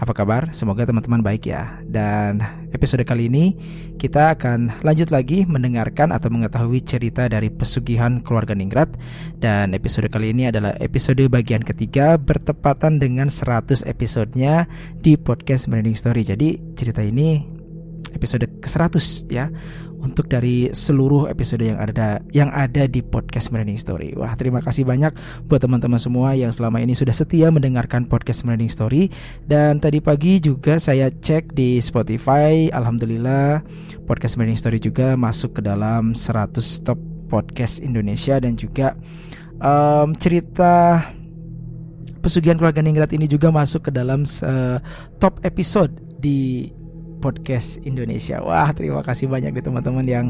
apa 0.00 0.16
kabar? 0.16 0.48
Semoga 0.56 0.88
teman-teman 0.88 1.20
baik 1.20 1.52
ya. 1.52 1.76
Dan 1.84 2.40
episode 2.72 3.04
kali 3.04 3.28
ini 3.28 3.52
kita 4.00 4.32
akan 4.32 4.80
lanjut 4.80 5.12
lagi 5.12 5.44
mendengarkan 5.44 6.08
atau 6.08 6.32
mengetahui 6.32 6.80
cerita 6.80 7.28
dari 7.28 7.52
pesugihan 7.52 8.24
keluarga 8.24 8.56
Ningrat. 8.56 8.96
Dan 9.36 9.76
episode 9.76 10.08
kali 10.08 10.32
ini 10.32 10.48
adalah 10.48 10.72
episode 10.80 11.20
bagian 11.28 11.60
ketiga 11.60 12.16
bertepatan 12.16 12.96
dengan 12.96 13.28
100 13.28 13.84
episodenya 13.84 14.64
di 14.96 15.20
podcast 15.20 15.68
Merinding 15.68 16.00
Story. 16.00 16.24
Jadi 16.24 16.56
cerita 16.72 17.04
ini 17.04 17.59
episode 18.14 18.46
ke-100 18.60 19.30
ya. 19.30 19.48
Untuk 20.00 20.32
dari 20.32 20.72
seluruh 20.72 21.28
episode 21.28 21.60
yang 21.60 21.76
ada 21.76 22.24
yang 22.32 22.48
ada 22.48 22.88
di 22.88 23.04
podcast 23.04 23.52
Merinding 23.52 23.76
Story. 23.76 24.16
Wah, 24.16 24.32
terima 24.32 24.64
kasih 24.64 24.88
banyak 24.88 25.12
buat 25.44 25.60
teman-teman 25.60 26.00
semua 26.00 26.32
yang 26.32 26.48
selama 26.48 26.80
ini 26.80 26.96
sudah 26.96 27.12
setia 27.12 27.52
mendengarkan 27.52 28.08
podcast 28.08 28.48
Merinding 28.48 28.72
Story. 28.72 29.12
Dan 29.44 29.76
tadi 29.76 30.00
pagi 30.00 30.40
juga 30.40 30.80
saya 30.80 31.12
cek 31.12 31.52
di 31.52 31.76
Spotify, 31.84 32.72
alhamdulillah 32.72 33.60
podcast 34.08 34.40
Merinding 34.40 34.56
Story 34.56 34.78
juga 34.80 35.20
masuk 35.20 35.60
ke 35.60 35.68
dalam 35.68 36.16
100 36.16 36.56
top 36.80 36.96
podcast 37.28 37.84
Indonesia. 37.84 38.40
Dan 38.40 38.56
juga 38.56 38.96
um, 39.60 40.16
cerita 40.16 41.04
pesugihan 42.24 42.56
keluarga 42.56 42.80
Ningrat 42.80 43.12
ini 43.12 43.28
juga 43.28 43.52
masuk 43.52 43.88
ke 43.88 43.90
dalam 43.92 44.24
uh, 44.24 44.80
top 45.20 45.40
episode 45.44 45.92
di 46.20 46.72
podcast 47.20 47.84
Indonesia. 47.84 48.40
Wah, 48.40 48.72
terima 48.72 49.04
kasih 49.04 49.28
banyak 49.28 49.52
nih 49.52 49.64
teman-teman 49.64 50.06
yang 50.08 50.26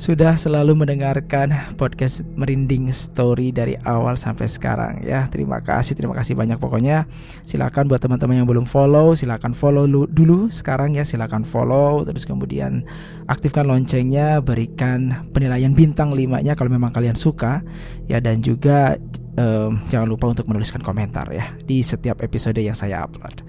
sudah 0.00 0.32
selalu 0.32 0.80
mendengarkan 0.80 1.52
podcast 1.76 2.24
Merinding 2.32 2.88
Story 2.88 3.52
dari 3.52 3.76
awal 3.84 4.16
sampai 4.16 4.48
sekarang 4.48 5.04
ya. 5.04 5.28
Terima 5.28 5.60
kasih, 5.60 5.92
terima 5.92 6.16
kasih 6.16 6.32
banyak 6.32 6.56
pokoknya. 6.56 7.04
Silakan 7.44 7.84
buat 7.84 8.00
teman-teman 8.00 8.40
yang 8.40 8.48
belum 8.48 8.64
follow, 8.64 9.12
silakan 9.12 9.52
follow 9.52 9.84
dulu 10.08 10.48
sekarang 10.48 10.96
ya. 10.96 11.04
Silakan 11.04 11.44
follow 11.44 12.00
terus 12.08 12.24
kemudian 12.24 12.80
aktifkan 13.28 13.68
loncengnya, 13.68 14.40
berikan 14.40 15.28
penilaian 15.36 15.76
bintang 15.76 16.16
5-nya 16.16 16.56
kalau 16.56 16.72
memang 16.72 16.96
kalian 16.96 17.20
suka 17.20 17.60
ya 18.08 18.24
dan 18.24 18.40
juga 18.40 18.96
um, 19.36 19.76
jangan 19.92 20.08
lupa 20.08 20.32
untuk 20.32 20.48
menuliskan 20.48 20.80
komentar 20.80 21.28
ya 21.28 21.52
di 21.68 21.84
setiap 21.84 22.24
episode 22.24 22.56
yang 22.56 22.78
saya 22.78 23.04
upload. 23.04 23.44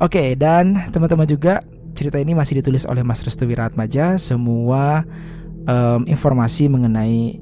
Oke, 0.00 0.32
dan 0.32 0.88
teman-teman 0.88 1.28
juga 1.28 1.60
cerita 2.00 2.16
ini 2.16 2.32
masih 2.32 2.64
ditulis 2.64 2.88
oleh 2.88 3.04
Mas 3.04 3.20
Restu 3.20 3.44
Wiratmaja. 3.44 4.16
Semua 4.16 5.04
um, 5.68 6.00
informasi 6.08 6.72
mengenai 6.72 7.36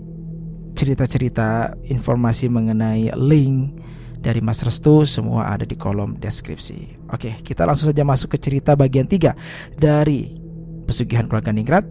cerita-cerita, 0.74 1.78
informasi 1.86 2.50
mengenai 2.50 3.14
link 3.14 3.78
dari 4.18 4.42
Mas 4.42 4.66
Restu 4.66 5.06
semua 5.06 5.54
ada 5.54 5.62
di 5.62 5.78
kolom 5.78 6.18
deskripsi. 6.18 7.06
Oke, 7.14 7.38
kita 7.46 7.62
langsung 7.62 7.86
saja 7.86 8.02
masuk 8.02 8.34
ke 8.34 8.38
cerita 8.42 8.74
bagian 8.74 9.06
3 9.06 9.78
dari 9.78 10.34
Pesugihan 10.82 11.30
Keluarga 11.30 11.54
Ningrat. 11.54 11.86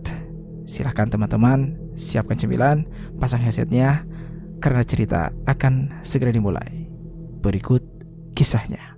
Silahkan 0.67 1.07
teman-teman 1.07 1.79
siapkan 1.95 2.35
cemilan, 2.35 2.83
pasang 3.15 3.39
headsetnya 3.47 4.03
karena 4.59 4.83
cerita 4.83 5.31
akan 5.47 6.03
segera 6.03 6.35
dimulai. 6.35 6.91
Berikut 7.39 7.79
kisahnya. 8.35 8.96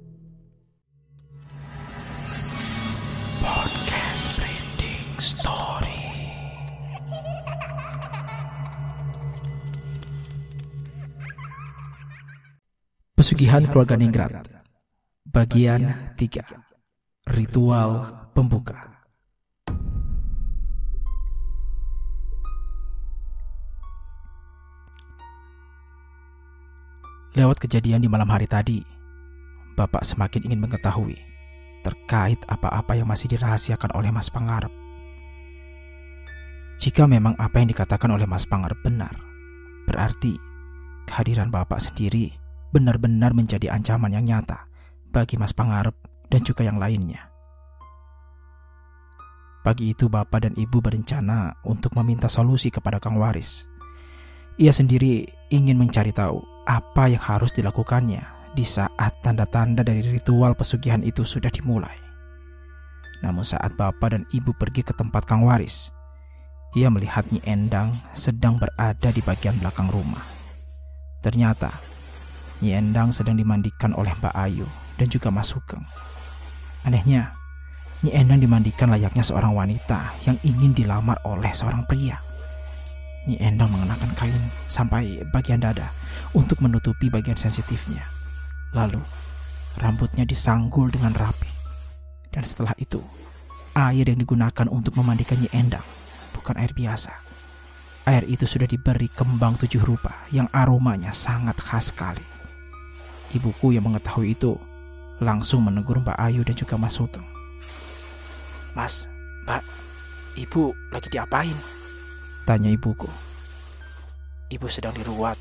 Pesugihan 13.20 13.68
Keluarga 13.68 14.00
Ningrat. 14.00 14.48
Bagian 15.28 16.16
3 16.16 17.36
Ritual 17.36 17.92
Pembuka. 18.32 19.04
Lewat 27.36 27.60
kejadian 27.60 28.00
di 28.00 28.08
malam 28.08 28.32
hari 28.32 28.48
tadi 28.48 28.88
Bapak 29.76 30.08
semakin 30.08 30.48
ingin 30.48 30.64
mengetahui 30.64 31.20
Terkait 31.84 32.40
apa-apa 32.48 32.96
yang 32.96 33.12
masih 33.12 33.28
dirahasiakan 33.36 34.00
oleh 34.00 34.16
Mas 34.16 34.32
Pangarep 34.32 34.79
Jika 36.80 37.06
memang 37.12 37.36
apa 37.36 37.60
yang 37.60 37.68
dikatakan 37.76 38.08
oleh 38.08 38.24
Mas 38.24 38.48
Pangarep 38.48 38.80
benar 38.80 39.12
Berarti 39.84 40.40
kehadiran 41.12 41.52
Bapak 41.52 41.84
sendiri 41.84 42.32
benar-benar 42.72 43.34
menjadi 43.34 43.74
ancaman 43.74 44.14
yang 44.14 44.24
nyata 44.24 44.70
bagi 45.10 45.36
Mas 45.36 45.52
Pangarep 45.52 45.98
dan 46.30 46.46
juga 46.46 46.62
yang 46.62 46.78
lainnya. 46.78 47.30
Pagi 49.60 49.92
itu 49.92 50.08
bapak 50.08 50.48
dan 50.48 50.54
ibu 50.56 50.80
berencana 50.80 51.52
untuk 51.68 51.92
meminta 52.00 52.32
solusi 52.32 52.72
kepada 52.72 52.96
Kang 53.02 53.20
Waris. 53.20 53.68
Ia 54.56 54.72
sendiri 54.72 55.28
ingin 55.52 55.76
mencari 55.76 56.16
tahu 56.16 56.40
apa 56.64 57.12
yang 57.12 57.20
harus 57.20 57.52
dilakukannya 57.52 58.24
di 58.56 58.64
saat 58.64 59.20
tanda-tanda 59.20 59.84
dari 59.84 60.00
ritual 60.06 60.56
pesugihan 60.56 61.04
itu 61.04 61.28
sudah 61.28 61.52
dimulai. 61.52 61.98
Namun 63.20 63.44
saat 63.44 63.76
bapak 63.76 64.16
dan 64.16 64.24
ibu 64.32 64.56
pergi 64.56 64.80
ke 64.80 64.96
tempat 64.96 65.28
Kang 65.28 65.44
Waris, 65.44 65.92
ia 66.78 66.94
melihat 66.94 67.26
Nyi 67.34 67.42
Endang 67.50 67.98
sedang 68.14 68.62
berada 68.62 69.10
di 69.10 69.22
bagian 69.26 69.58
belakang 69.58 69.90
rumah. 69.90 70.22
Ternyata 71.26 71.74
Nyi 72.62 72.78
Endang 72.78 73.10
sedang 73.10 73.34
dimandikan 73.34 73.98
oleh 73.98 74.14
Mbak 74.22 74.36
Ayu 74.38 74.68
dan 75.02 75.08
juga 75.10 75.34
Mas 75.34 75.50
Sugeng. 75.50 75.82
Anehnya, 76.86 77.34
Nyi 78.06 78.14
Endang 78.14 78.40
dimandikan 78.46 78.94
layaknya 78.94 79.26
seorang 79.26 79.58
wanita 79.58 80.14
yang 80.30 80.38
ingin 80.46 80.78
dilamar 80.78 81.18
oleh 81.26 81.50
seorang 81.50 81.90
pria. 81.90 82.22
Nyi 83.26 83.42
Endang 83.42 83.74
mengenakan 83.74 84.14
kain 84.14 84.44
sampai 84.70 85.26
bagian 85.34 85.66
dada 85.66 85.90
untuk 86.38 86.62
menutupi 86.62 87.10
bagian 87.10 87.36
sensitifnya. 87.36 88.06
Lalu, 88.78 89.02
rambutnya 89.82 90.22
disanggul 90.22 90.94
dengan 90.94 91.18
rapi. 91.18 91.50
Dan 92.30 92.46
setelah 92.46 92.78
itu, 92.78 93.02
air 93.74 94.06
yang 94.06 94.22
digunakan 94.22 94.70
untuk 94.70 94.94
memandikan 95.02 95.42
Nyi 95.42 95.50
Endang 95.50 95.99
bukan 96.40 96.56
air 96.56 96.72
biasa. 96.72 97.12
Air 98.08 98.24
itu 98.26 98.48
sudah 98.48 98.66
diberi 98.66 99.12
kembang 99.12 99.60
tujuh 99.60 99.84
rupa 99.84 100.24
yang 100.32 100.48
aromanya 100.56 101.12
sangat 101.12 101.60
khas 101.60 101.92
sekali. 101.92 102.24
Ibuku 103.36 103.76
yang 103.76 103.86
mengetahui 103.86 104.34
itu 104.34 104.56
langsung 105.20 105.68
menegur 105.68 106.00
Mbak 106.00 106.18
Ayu 106.18 106.42
dan 106.48 106.56
juga 106.56 106.80
Mas 106.80 106.96
Sugeng. 106.96 107.28
Mas, 108.74 109.12
Mbak, 109.44 109.62
Ibu 110.40 110.72
lagi 110.96 111.12
diapain? 111.12 111.58
Tanya 112.48 112.72
ibuku. 112.72 113.12
Ibu 114.50 114.66
sedang 114.72 114.96
diruat, 114.96 115.38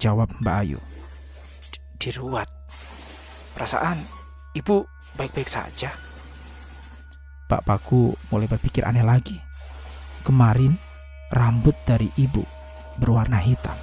jawab 0.00 0.32
Mbak 0.40 0.56
Ayu. 0.64 0.80
Diruat? 2.00 2.48
Perasaan 3.54 4.02
Ibu 4.54 4.86
baik-baik 5.14 5.50
saja. 5.50 5.90
Pak 7.50 7.62
Paku 7.66 8.14
mulai 8.30 8.46
berpikir 8.50 8.82
aneh 8.82 9.02
lagi. 9.02 9.38
Kemarin 10.24 10.80
rambut 11.28 11.76
dari 11.84 12.08
ibu 12.16 12.40
berwarna 12.96 13.36
hitam. 13.36 13.76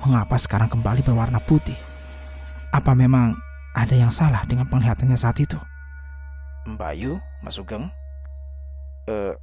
Mengapa 0.00 0.40
sekarang 0.40 0.72
kembali 0.72 1.04
berwarna 1.04 1.36
putih? 1.36 1.76
Apa 2.72 2.96
memang 2.96 3.36
ada 3.76 3.92
yang 3.92 4.08
salah 4.08 4.48
dengan 4.48 4.64
penglihatannya 4.72 5.20
saat 5.20 5.36
itu? 5.36 5.60
Mbak 6.64 6.92
Yu, 6.96 7.20
Mas 7.44 7.60
Sugeng, 7.60 7.92
uh, 9.12 9.34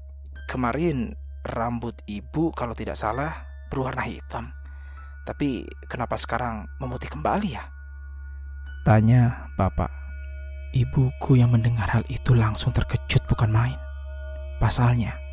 kemarin 0.49 1.13
rambut 1.45 1.93
ibu 2.09 2.49
kalau 2.49 2.73
tidak 2.73 2.97
salah 2.97 3.45
berwarna 3.69 4.01
hitam. 4.01 4.49
Tapi 5.21 5.69
kenapa 5.85 6.17
sekarang 6.17 6.65
memutih 6.81 7.13
kembali 7.13 7.49
ya? 7.53 7.63
Tanya 8.87 9.51
bapak. 9.59 9.91
Ibuku 10.71 11.37
yang 11.37 11.51
mendengar 11.51 11.93
hal 11.93 12.03
itu 12.09 12.33
langsung 12.33 12.71
terkejut 12.71 13.21
bukan 13.27 13.51
main. 13.51 13.75
Pasalnya, 14.57 15.26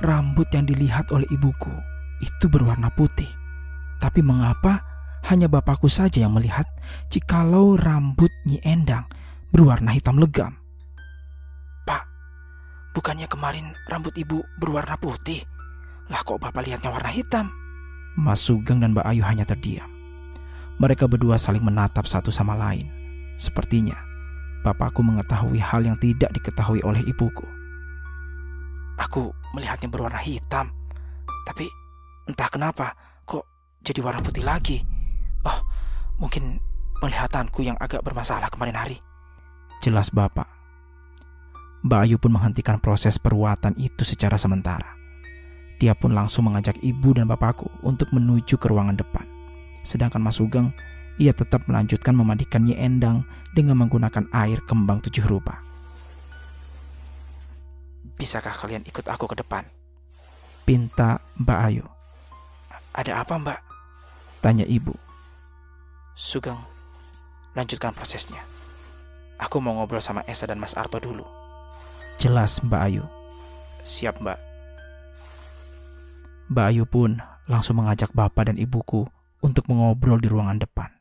rambut 0.00 0.48
yang 0.54 0.64
dilihat 0.64 1.12
oleh 1.12 1.28
ibuku 1.28 1.72
itu 2.22 2.46
berwarna 2.48 2.88
putih. 2.94 3.28
Tapi 3.98 4.22
mengapa 4.22 4.82
hanya 5.28 5.46
bapakku 5.46 5.86
saja 5.86 6.22
yang 6.22 6.34
melihat 6.34 6.66
jikalau 7.10 7.78
rambut 7.78 8.30
Nyi 8.46 8.58
Endang 8.62 9.06
berwarna 9.52 9.94
hitam 9.94 10.18
legam. 10.18 10.58
Pak, 11.86 12.02
bukannya 12.96 13.26
kemarin 13.26 13.74
rambut 13.86 14.14
ibu 14.18 14.42
berwarna 14.58 14.98
putih? 14.98 15.42
Lah 16.10 16.22
kok 16.22 16.42
bapak 16.42 16.66
lihatnya 16.66 16.90
warna 16.90 17.10
hitam? 17.10 17.50
Mas 18.18 18.42
Sugeng 18.42 18.82
dan 18.82 18.92
Mbak 18.92 19.06
Ayu 19.06 19.22
hanya 19.24 19.46
terdiam. 19.46 19.88
Mereka 20.76 21.06
berdua 21.06 21.38
saling 21.38 21.62
menatap 21.62 22.04
satu 22.10 22.34
sama 22.34 22.58
lain. 22.58 22.90
Sepertinya 23.38 23.96
bapakku 24.66 25.00
mengetahui 25.00 25.62
hal 25.62 25.86
yang 25.86 25.96
tidak 25.96 26.34
diketahui 26.34 26.82
oleh 26.82 27.00
ibuku. 27.06 27.46
Aku 29.02 29.34
melihatnya 29.58 29.90
berwarna 29.90 30.22
hitam, 30.22 30.70
tapi 31.42 31.66
entah 32.30 32.46
kenapa 32.46 32.94
kok 33.26 33.42
jadi 33.82 33.98
warna 33.98 34.22
putih 34.22 34.46
lagi. 34.46 34.78
Oh, 35.42 35.58
mungkin 36.22 36.62
penglihatanku 37.02 37.66
yang 37.66 37.74
agak 37.82 38.06
bermasalah 38.06 38.46
kemarin 38.46 38.78
hari. 38.78 38.96
Jelas 39.82 40.14
bapak. 40.14 40.46
Mbak 41.82 42.00
Ayu 42.06 42.16
pun 42.22 42.30
menghentikan 42.30 42.78
proses 42.78 43.18
peruatan 43.18 43.74
itu 43.74 44.06
secara 44.06 44.38
sementara. 44.38 44.86
Dia 45.82 45.98
pun 45.98 46.14
langsung 46.14 46.46
mengajak 46.46 46.78
ibu 46.78 47.10
dan 47.10 47.26
bapakku 47.26 47.66
untuk 47.82 48.14
menuju 48.14 48.54
ke 48.54 48.70
ruangan 48.70 48.94
depan. 48.94 49.26
Sedangkan 49.82 50.22
Mas 50.22 50.38
Sugeng, 50.38 50.70
ia 51.18 51.34
tetap 51.34 51.66
melanjutkan 51.66 52.14
memandikan 52.14 52.62
Nyi 52.62 52.78
Endang 52.78 53.26
dengan 53.50 53.82
menggunakan 53.82 54.30
air 54.30 54.62
kembang 54.62 55.02
tujuh 55.02 55.26
rupa. 55.26 55.71
Bisakah 58.16 58.54
kalian 58.54 58.84
ikut 58.86 59.06
aku 59.08 59.30
ke 59.30 59.36
depan? 59.40 59.66
Pinta 60.62 61.18
Mbak 61.42 61.60
Ayu. 61.68 61.86
Ada 62.92 63.24
apa 63.24 63.40
mbak? 63.40 63.60
Tanya 64.44 64.68
ibu. 64.68 64.92
Sugeng, 66.12 66.60
lanjutkan 67.56 67.96
prosesnya. 67.96 68.44
Aku 69.40 69.58
mau 69.64 69.74
ngobrol 69.80 70.04
sama 70.04 70.20
Esa 70.28 70.44
dan 70.44 70.60
Mas 70.60 70.76
Arto 70.76 71.00
dulu. 71.00 71.24
Jelas 72.20 72.60
Mbak 72.60 72.82
Ayu. 72.84 73.04
Siap 73.82 74.20
mbak. 74.22 74.38
Mbak 76.52 76.66
Ayu 76.68 76.84
pun 76.86 77.18
langsung 77.50 77.80
mengajak 77.80 78.12
bapak 78.14 78.52
dan 78.52 78.60
ibuku 78.60 79.08
untuk 79.42 79.66
mengobrol 79.66 80.22
di 80.22 80.30
ruangan 80.30 80.62
depan. 80.62 80.92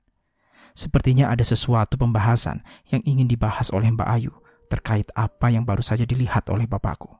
Sepertinya 0.71 1.29
ada 1.29 1.43
sesuatu 1.43 1.99
pembahasan 1.99 2.63
yang 2.89 3.03
ingin 3.05 3.27
dibahas 3.27 3.69
oleh 3.69 3.91
Mbak 3.91 4.09
Ayu 4.09 4.33
terkait 4.71 5.11
apa 5.11 5.51
yang 5.51 5.67
baru 5.67 5.83
saja 5.83 6.07
dilihat 6.07 6.47
oleh 6.47 6.63
bapakku. 6.63 7.11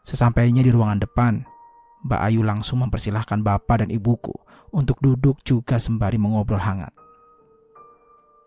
Sesampainya 0.00 0.64
di 0.64 0.72
ruangan 0.72 1.04
depan, 1.04 1.44
Mbak 2.08 2.20
Ayu 2.24 2.40
langsung 2.40 2.80
mempersilahkan 2.80 3.44
bapak 3.44 3.84
dan 3.84 3.92
ibuku 3.92 4.32
untuk 4.72 4.96
duduk 5.04 5.44
juga 5.44 5.76
sembari 5.76 6.16
mengobrol 6.16 6.64
hangat. 6.64 6.96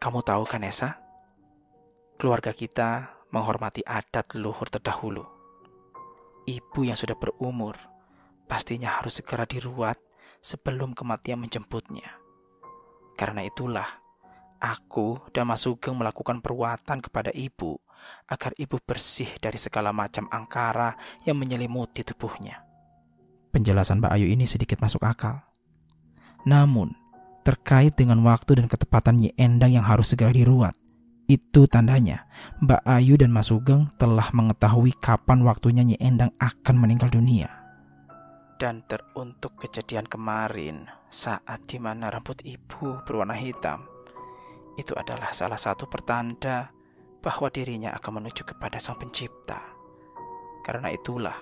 Kamu 0.02 0.26
tahu 0.26 0.44
kan 0.50 0.66
Esa? 0.66 0.98
Keluarga 2.18 2.50
kita 2.52 3.14
menghormati 3.30 3.86
adat 3.86 4.34
leluhur 4.34 4.68
terdahulu. 4.68 5.24
Ibu 6.50 6.80
yang 6.84 6.98
sudah 6.98 7.16
berumur 7.16 7.78
pastinya 8.50 9.00
harus 9.00 9.24
segera 9.24 9.48
diruat 9.48 9.96
sebelum 10.44 10.92
kematian 10.92 11.40
menjemputnya. 11.40 12.20
Karena 13.16 13.48
itulah, 13.48 14.03
aku 14.64 15.20
dan 15.36 15.52
Mas 15.52 15.68
Sugeng 15.68 16.00
melakukan 16.00 16.40
perwatan 16.40 17.04
kepada 17.04 17.36
ibu 17.36 17.76
agar 18.32 18.56
ibu 18.56 18.80
bersih 18.80 19.28
dari 19.44 19.60
segala 19.60 19.92
macam 19.92 20.32
angkara 20.32 20.96
yang 21.28 21.36
menyelimuti 21.36 22.08
tubuhnya. 22.08 22.64
Penjelasan 23.52 24.00
Mbak 24.00 24.12
Ayu 24.16 24.32
ini 24.32 24.48
sedikit 24.48 24.80
masuk 24.80 25.04
akal. 25.04 25.44
Namun, 26.48 26.96
terkait 27.44 27.94
dengan 27.94 28.24
waktu 28.24 28.64
dan 28.64 28.68
ketepatan 28.72 29.20
Nyi 29.20 29.32
Endang 29.36 29.76
yang 29.76 29.86
harus 29.86 30.16
segera 30.16 30.34
diruat, 30.34 30.74
itu 31.28 31.70
tandanya 31.70 32.28
Mbak 32.60 32.82
Ayu 32.84 33.16
dan 33.16 33.32
Mas 33.32 33.54
Sugeng 33.54 33.88
telah 34.00 34.28
mengetahui 34.34 34.96
kapan 34.98 35.46
waktunya 35.46 35.84
Nyi 35.86 36.00
Endang 36.02 36.34
akan 36.42 36.76
meninggal 36.80 37.14
dunia. 37.14 37.52
Dan 38.58 38.84
teruntuk 38.88 39.60
kejadian 39.60 40.08
kemarin 40.08 40.88
saat 41.12 41.68
di 41.68 41.78
mana 41.78 42.10
rambut 42.10 42.42
ibu 42.48 43.04
berwarna 43.04 43.36
hitam, 43.36 43.93
itu 44.80 44.94
adalah 44.98 45.30
salah 45.30 45.60
satu 45.60 45.86
pertanda 45.86 46.74
bahwa 47.24 47.48
dirinya 47.48 47.94
akan 47.96 48.24
menuju 48.24 48.44
kepada 48.44 48.82
Sang 48.82 49.00
Pencipta. 49.00 49.62
Karena 50.64 50.92
itulah, 50.92 51.36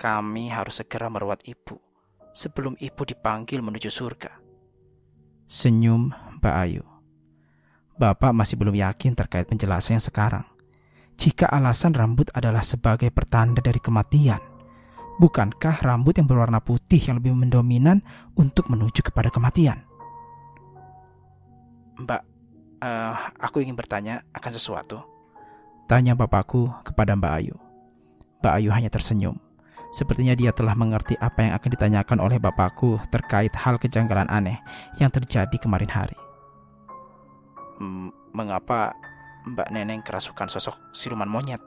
kami 0.00 0.52
harus 0.52 0.80
segera 0.80 1.08
merawat 1.12 1.44
ibu 1.44 1.76
sebelum 2.34 2.74
ibu 2.80 3.02
dipanggil 3.06 3.62
menuju 3.62 3.88
surga. 3.88 4.32
Senyum 5.44 6.10
Mbak 6.40 6.54
Ayu. 6.56 6.84
Bapak 7.94 8.34
masih 8.34 8.58
belum 8.58 8.74
yakin 8.74 9.14
terkait 9.14 9.46
penjelasan 9.46 10.00
yang 10.00 10.04
sekarang. 10.04 10.44
Jika 11.14 11.46
alasan 11.46 11.94
rambut 11.94 12.26
adalah 12.34 12.58
sebagai 12.58 13.06
pertanda 13.14 13.62
dari 13.62 13.78
kematian, 13.78 14.42
bukankah 15.22 15.78
rambut 15.78 16.18
yang 16.18 16.26
berwarna 16.26 16.58
putih 16.58 16.98
yang 16.98 17.22
lebih 17.22 17.38
mendominan 17.38 18.02
untuk 18.34 18.66
menuju 18.66 18.98
kepada 18.98 19.30
kematian? 19.30 19.78
Mbak, 22.02 22.33
uh, 22.84 23.12
aku 23.40 23.64
ingin 23.64 23.72
bertanya 23.72 24.20
akan 24.36 24.52
sesuatu. 24.52 25.00
Tanya 25.88 26.12
bapakku 26.12 26.68
kepada 26.84 27.16
Mbak 27.16 27.32
Ayu. 27.40 27.56
Mbak 28.44 28.54
Ayu 28.60 28.70
hanya 28.72 28.92
tersenyum. 28.92 29.40
Sepertinya 29.94 30.34
dia 30.34 30.50
telah 30.50 30.74
mengerti 30.74 31.14
apa 31.22 31.46
yang 31.46 31.52
akan 31.54 31.70
ditanyakan 31.70 32.18
oleh 32.18 32.36
bapakku 32.42 32.98
terkait 33.14 33.54
hal 33.54 33.78
kejanggalan 33.78 34.26
aneh 34.26 34.58
yang 34.98 35.08
terjadi 35.08 35.54
kemarin 35.54 35.88
hari. 35.88 36.18
Hmm, 37.78 38.10
mengapa 38.34 38.92
Mbak 39.46 39.68
Neneng 39.70 40.02
kerasukan 40.02 40.50
sosok 40.50 40.74
siluman 40.90 41.30
monyet? 41.30 41.62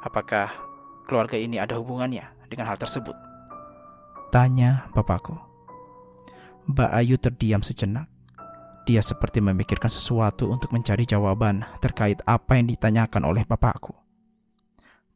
Apakah 0.00 0.48
keluarga 1.04 1.36
ini 1.36 1.60
ada 1.60 1.76
hubungannya 1.76 2.24
dengan 2.48 2.72
hal 2.72 2.78
tersebut? 2.80 3.14
Tanya 4.32 4.88
bapakku. 4.96 5.36
Mbak 6.72 6.90
Ayu 6.94 7.20
terdiam 7.20 7.60
sejenak. 7.60 8.15
Dia 8.86 9.02
seperti 9.02 9.42
memikirkan 9.42 9.90
sesuatu 9.90 10.46
untuk 10.46 10.70
mencari 10.70 11.02
jawaban 11.02 11.66
terkait 11.82 12.22
apa 12.22 12.54
yang 12.54 12.70
ditanyakan 12.70 13.26
oleh 13.26 13.42
bapakku. 13.42 13.90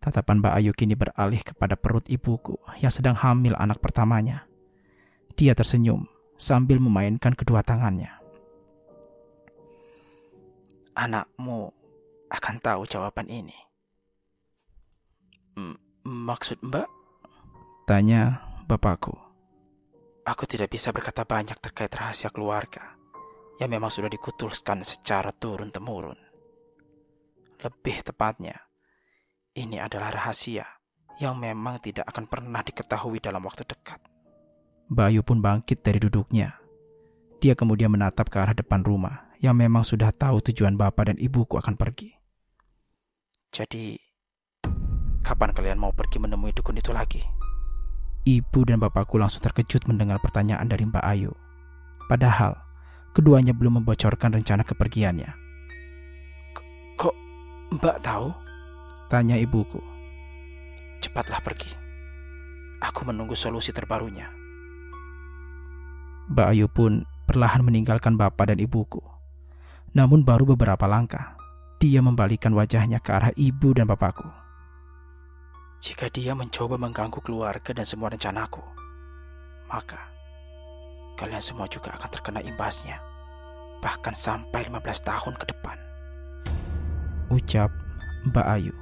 Tatapan 0.03 0.43
Mbak 0.43 0.55
Ayu 0.59 0.73
kini 0.75 0.99
beralih 0.99 1.39
kepada 1.39 1.79
perut 1.79 2.03
ibuku 2.11 2.59
yang 2.83 2.91
sedang 2.91 3.15
hamil 3.15 3.55
anak 3.55 3.79
pertamanya. 3.79 4.43
Dia 5.39 5.55
tersenyum 5.55 6.11
sambil 6.35 6.83
memainkan 6.83 7.39
kedua 7.39 7.63
tangannya. 7.63 8.11
Anakmu 10.99 11.71
akan 12.27 12.57
tahu 12.59 12.91
jawaban 12.91 13.31
ini. 13.31 13.55
M 15.55 15.79
maksud 16.03 16.59
Mbak? 16.59 16.91
Tanya 17.87 18.43
bapakku. 18.67 19.15
Aku 20.27 20.43
tidak 20.51 20.75
bisa 20.75 20.91
berkata 20.91 21.23
banyak 21.23 21.55
terkait 21.63 21.95
rahasia 21.95 22.35
keluarga 22.35 23.00
yang 23.61 23.69
memang 23.69 23.93
sudah 23.93 24.09
dikutuskan 24.09 24.81
secara 24.81 25.37
turun-temurun. 25.37 26.17
Lebih 27.61 28.01
tepatnya, 28.01 28.57
ini 29.53 29.77
adalah 29.77 30.17
rahasia 30.17 30.65
yang 31.21 31.37
memang 31.37 31.77
tidak 31.85 32.09
akan 32.09 32.25
pernah 32.25 32.65
diketahui 32.65 33.21
dalam 33.21 33.45
waktu 33.45 33.69
dekat. 33.69 34.01
Bayu 34.89 35.21
pun 35.21 35.45
bangkit 35.45 35.85
dari 35.85 36.01
duduknya. 36.01 36.57
Dia 37.45 37.53
kemudian 37.53 37.93
menatap 37.93 38.33
ke 38.33 38.41
arah 38.41 38.57
depan 38.57 38.81
rumah 38.81 39.29
yang 39.45 39.57
memang 39.57 39.85
sudah 39.85 40.09
tahu 40.09 40.41
tujuan 40.41 40.81
bapak 40.81 41.13
dan 41.13 41.17
ibuku 41.21 41.61
akan 41.61 41.77
pergi. 41.77 42.17
Jadi, 43.53 43.97
kapan 45.21 45.53
kalian 45.53 45.77
mau 45.77 45.93
pergi 45.93 46.17
menemui 46.17 46.57
dukun 46.57 46.81
itu 46.81 46.97
lagi? 46.97 47.21
Ibu 48.25 48.69
dan 48.69 48.81
bapakku 48.81 49.21
langsung 49.21 49.45
terkejut 49.45 49.85
mendengar 49.89 50.21
pertanyaan 50.21 50.69
dari 50.69 50.85
Mbak 50.85 51.05
Ayu. 51.05 51.33
Padahal, 52.09 52.70
keduanya 53.11 53.55
belum 53.57 53.83
membocorkan 53.83 54.35
rencana 54.35 54.63
kepergiannya. 54.63 55.31
Kok 56.99 57.17
Mbak 57.81 57.97
tahu? 58.03 58.29
Tanya 59.11 59.35
ibuku. 59.39 59.83
Cepatlah 61.03 61.43
pergi. 61.43 61.75
Aku 62.81 63.03
menunggu 63.05 63.35
solusi 63.35 63.75
terbarunya. 63.75 64.31
Mbak 66.31 66.47
Ayu 66.47 66.71
pun 66.71 67.03
perlahan 67.27 67.67
meninggalkan 67.67 68.15
bapak 68.15 68.55
dan 68.55 68.63
ibuku. 68.63 69.03
Namun 69.91 70.23
baru 70.23 70.55
beberapa 70.55 70.87
langkah, 70.87 71.35
dia 71.83 71.99
membalikan 71.99 72.55
wajahnya 72.55 73.03
ke 73.03 73.11
arah 73.11 73.35
ibu 73.35 73.75
dan 73.75 73.91
bapakku. 73.91 74.31
Jika 75.83 76.07
dia 76.13 76.37
mencoba 76.39 76.79
mengganggu 76.79 77.19
keluarga 77.19 77.75
dan 77.75 77.83
semua 77.83 78.13
rencanaku, 78.13 78.63
maka 79.67 79.99
kalian 81.21 81.45
semua 81.45 81.69
juga 81.69 81.93
akan 82.01 82.09
terkena 82.09 82.41
imbasnya, 82.41 82.97
bahkan 83.85 84.17
sampai 84.17 84.65
15 84.73 84.81
tahun 85.05 85.37
ke 85.37 85.45
depan. 85.53 85.77
Ucap 87.29 87.69
Mbak 88.25 88.47
Ayu. 88.49 88.73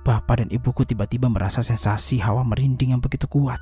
Bapak 0.00 0.40
dan 0.40 0.48
ibuku 0.48 0.88
tiba-tiba 0.88 1.28
merasa 1.28 1.60
sensasi 1.60 2.24
hawa 2.24 2.40
merinding 2.40 2.96
yang 2.96 3.04
begitu 3.04 3.28
kuat. 3.28 3.60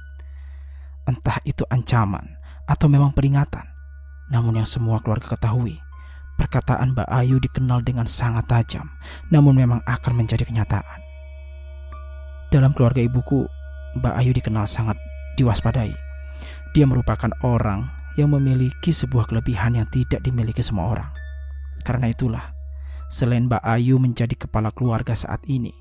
Entah 1.02 1.42
itu 1.42 1.66
ancaman 1.66 2.38
atau 2.70 2.86
memang 2.86 3.10
peringatan. 3.10 3.66
Namun 4.30 4.62
yang 4.62 4.68
semua 4.68 5.02
keluarga 5.02 5.34
ketahui, 5.34 5.82
perkataan 6.38 6.94
Mbak 6.94 7.10
Ayu 7.10 7.42
dikenal 7.42 7.82
dengan 7.82 8.06
sangat 8.06 8.46
tajam, 8.46 8.86
namun 9.34 9.58
memang 9.58 9.82
akan 9.82 10.14
menjadi 10.14 10.46
kenyataan. 10.46 11.00
Dalam 12.54 12.70
keluarga 12.70 13.02
ibuku, 13.02 13.50
Mbak 13.98 14.14
Ayu 14.14 14.30
dikenal 14.30 14.70
sangat 14.70 14.94
diwaspadai. 15.34 16.07
Dia 16.78 16.86
merupakan 16.86 17.34
orang 17.42 17.90
yang 18.14 18.30
memiliki 18.30 18.94
sebuah 18.94 19.26
kelebihan 19.26 19.82
yang 19.82 19.90
tidak 19.90 20.22
dimiliki 20.22 20.62
semua 20.62 20.94
orang. 20.94 21.10
Karena 21.82 22.06
itulah, 22.06 22.54
Selain 23.08 23.48
Mbak 23.48 23.64
Ayu 23.64 23.96
menjadi 23.96 24.36
kepala 24.36 24.68
keluarga 24.68 25.16
saat 25.16 25.40
ini, 25.48 25.72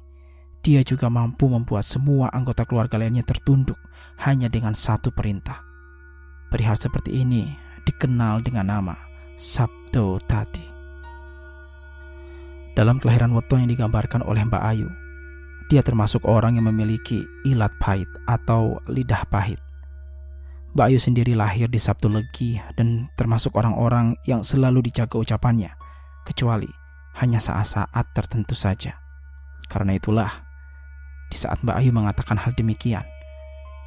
dia 0.63 0.79
juga 0.79 1.11
mampu 1.11 1.51
membuat 1.51 1.83
semua 1.83 2.31
anggota 2.31 2.63
keluarga 2.63 2.95
lainnya 2.95 3.27
tertunduk 3.27 3.75
hanya 4.23 4.47
dengan 4.47 4.71
satu 4.71 5.11
perintah. 5.11 5.59
Perihal 6.47 6.79
seperti 6.79 7.19
ini 7.19 7.51
dikenal 7.83 8.47
dengan 8.47 8.71
nama 8.71 8.95
Sabdo 9.35 10.23
Tati. 10.23 10.63
Dalam 12.79 12.95
kelahiran 12.95 13.35
weton 13.35 13.67
yang 13.67 13.75
digambarkan 13.75 14.23
oleh 14.23 14.47
Mbak 14.47 14.63
Ayu, 14.63 14.87
dia 15.67 15.83
termasuk 15.83 16.23
orang 16.23 16.55
yang 16.55 16.71
memiliki 16.71 17.27
ilat 17.43 17.75
pahit 17.75 18.07
atau 18.23 18.79
lidah 18.87 19.27
pahit. 19.27 19.59
Mbak 20.75 20.85
Ayu 20.91 20.99
sendiri 20.99 21.33
lahir 21.37 21.71
di 21.71 21.79
Sabtu 21.79 22.11
Legi 22.11 22.59
dan 22.75 23.07
termasuk 23.15 23.55
orang-orang 23.55 24.19
yang 24.27 24.43
selalu 24.43 24.83
dijaga 24.83 25.15
ucapannya, 25.15 25.71
kecuali 26.27 26.69
hanya 27.17 27.39
saat-saat 27.39 28.13
tertentu 28.13 28.53
saja. 28.53 28.99
Karena 29.67 29.95
itulah, 29.95 30.29
di 31.27 31.37
saat 31.39 31.59
Mbak 31.63 31.75
Ayu 31.75 31.91
mengatakan 31.91 32.39
hal 32.39 32.55
demikian, 32.55 33.03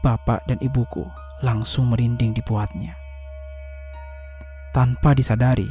bapak 0.04 0.44
dan 0.49 0.56
ibuku 0.60 1.04
langsung 1.40 1.88
merinding 1.88 2.37
dibuatnya. 2.37 2.96
Tanpa 4.76 5.16
disadari, 5.16 5.66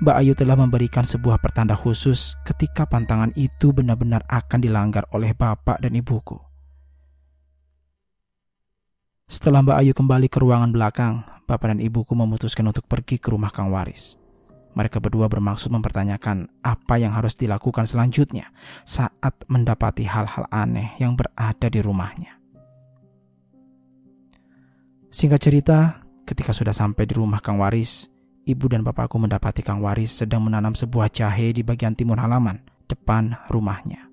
Mbak 0.00 0.16
Ayu 0.16 0.32
telah 0.32 0.56
memberikan 0.56 1.04
sebuah 1.04 1.36
pertanda 1.44 1.76
khusus 1.76 2.40
ketika 2.48 2.88
pantangan 2.88 3.36
itu 3.36 3.76
benar-benar 3.76 4.24
akan 4.32 4.64
dilanggar 4.64 5.04
oleh 5.12 5.36
bapak 5.36 5.84
dan 5.84 5.92
ibuku. 5.92 6.49
Setelah 9.30 9.62
Mbak 9.62 9.78
Ayu 9.78 9.92
kembali 9.94 10.26
ke 10.26 10.42
ruangan 10.42 10.74
belakang, 10.74 11.22
bapak 11.46 11.70
dan 11.70 11.78
ibuku 11.78 12.18
memutuskan 12.18 12.66
untuk 12.66 12.90
pergi 12.90 13.22
ke 13.22 13.30
rumah 13.30 13.54
Kang 13.54 13.70
Waris. 13.70 14.18
Mereka 14.74 14.98
berdua 14.98 15.30
bermaksud 15.30 15.70
mempertanyakan 15.70 16.50
apa 16.66 16.98
yang 16.98 17.14
harus 17.14 17.38
dilakukan 17.38 17.86
selanjutnya 17.86 18.50
saat 18.82 19.46
mendapati 19.46 20.02
hal-hal 20.02 20.50
aneh 20.50 20.98
yang 20.98 21.14
berada 21.14 21.70
di 21.70 21.78
rumahnya. 21.78 22.42
Singkat 25.14 25.38
cerita, 25.38 25.78
ketika 26.26 26.50
sudah 26.50 26.74
sampai 26.74 27.06
di 27.06 27.14
rumah 27.14 27.38
Kang 27.38 27.62
Waris, 27.62 28.10
ibu 28.50 28.66
dan 28.66 28.82
bapakku 28.82 29.14
mendapati 29.14 29.62
Kang 29.62 29.78
Waris 29.78 30.10
sedang 30.10 30.42
menanam 30.42 30.74
sebuah 30.74 31.06
jahe 31.06 31.54
di 31.54 31.62
bagian 31.62 31.94
timur 31.94 32.18
halaman 32.18 32.58
depan 32.90 33.38
rumahnya. 33.46 34.10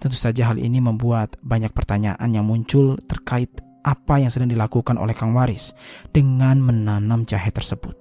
Tentu 0.00 0.16
saja 0.16 0.48
hal 0.48 0.56
ini 0.56 0.80
membuat 0.80 1.36
banyak 1.44 1.76
pertanyaan 1.76 2.32
yang 2.32 2.48
muncul 2.48 2.96
terkait 3.04 3.60
apa 3.82 4.22
yang 4.22 4.30
sedang 4.30 4.50
dilakukan 4.50 4.94
oleh 4.94 5.14
Kang 5.14 5.34
Waris 5.34 5.74
dengan 6.14 6.62
menanam 6.62 7.26
jahe 7.26 7.50
tersebut. 7.50 7.98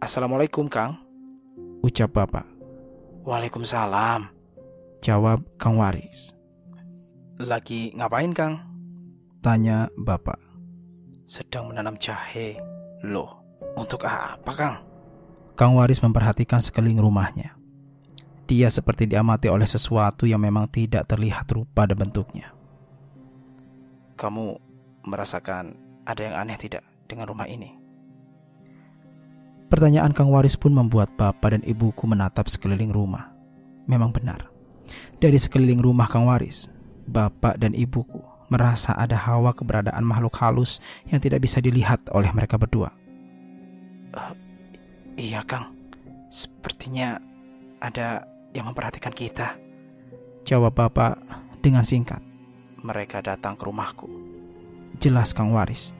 Assalamualaikum, 0.00 0.68
Kang. 0.68 1.00
Ucap 1.84 2.12
bapak. 2.16 2.44
Waalaikumsalam. 3.24 4.28
Jawab 5.04 5.44
Kang 5.60 5.76
Waris. 5.76 6.32
Lagi 7.40 7.92
ngapain, 7.92 8.32
Kang? 8.32 8.60
Tanya 9.44 9.92
bapak. 10.00 10.40
Sedang 11.28 11.68
menanam 11.68 12.00
jahe. 12.00 12.56
Loh, 13.04 13.44
untuk 13.76 14.08
apa, 14.08 14.52
Kang? 14.56 14.76
Kang 15.54 15.76
Waris 15.76 16.00
memperhatikan 16.00 16.64
sekeliling 16.64 17.04
rumahnya. 17.04 17.52
Dia 18.48 18.68
seperti 18.68 19.08
diamati 19.08 19.48
oleh 19.48 19.68
sesuatu 19.68 20.24
yang 20.28 20.40
memang 20.40 20.68
tidak 20.68 21.08
terlihat 21.08 21.48
rupa 21.52 21.84
dan 21.88 22.00
bentuknya. 22.00 22.53
Kamu 24.14 24.44
merasakan 25.04 25.74
ada 26.06 26.20
yang 26.22 26.34
aneh 26.38 26.58
tidak 26.58 26.86
dengan 27.10 27.26
rumah 27.26 27.50
ini? 27.50 27.74
Pertanyaan 29.68 30.14
Kang 30.14 30.30
Waris 30.30 30.54
pun 30.54 30.70
membuat 30.70 31.10
bapak 31.18 31.58
dan 31.58 31.62
ibuku 31.66 32.06
menatap 32.06 32.46
sekeliling 32.46 32.94
rumah. 32.94 33.34
Memang 33.90 34.14
benar. 34.14 34.46
Dari 35.18 35.34
sekeliling 35.34 35.82
rumah 35.82 36.06
Kang 36.06 36.30
Waris, 36.30 36.70
bapak 37.10 37.58
dan 37.58 37.74
ibuku 37.74 38.22
merasa 38.52 38.94
ada 38.94 39.16
hawa 39.18 39.56
keberadaan 39.56 40.04
makhluk 40.04 40.36
halus 40.38 40.78
yang 41.08 41.18
tidak 41.18 41.42
bisa 41.42 41.58
dilihat 41.58 42.06
oleh 42.12 42.30
mereka 42.30 42.60
berdua. 42.60 42.92
Uh, 44.14 44.32
iya, 45.18 45.42
Kang. 45.42 45.74
Sepertinya 46.30 47.18
ada 47.82 48.26
yang 48.54 48.70
memperhatikan 48.70 49.10
kita. 49.10 49.58
Jawab 50.46 50.76
Bapak 50.76 51.18
dengan 51.64 51.82
singkat. 51.82 52.33
Mereka 52.84 53.24
datang 53.24 53.56
ke 53.56 53.64
rumahku. 53.64 54.12
Jelas 55.00 55.32
Kang 55.32 55.56
Waris. 55.56 55.96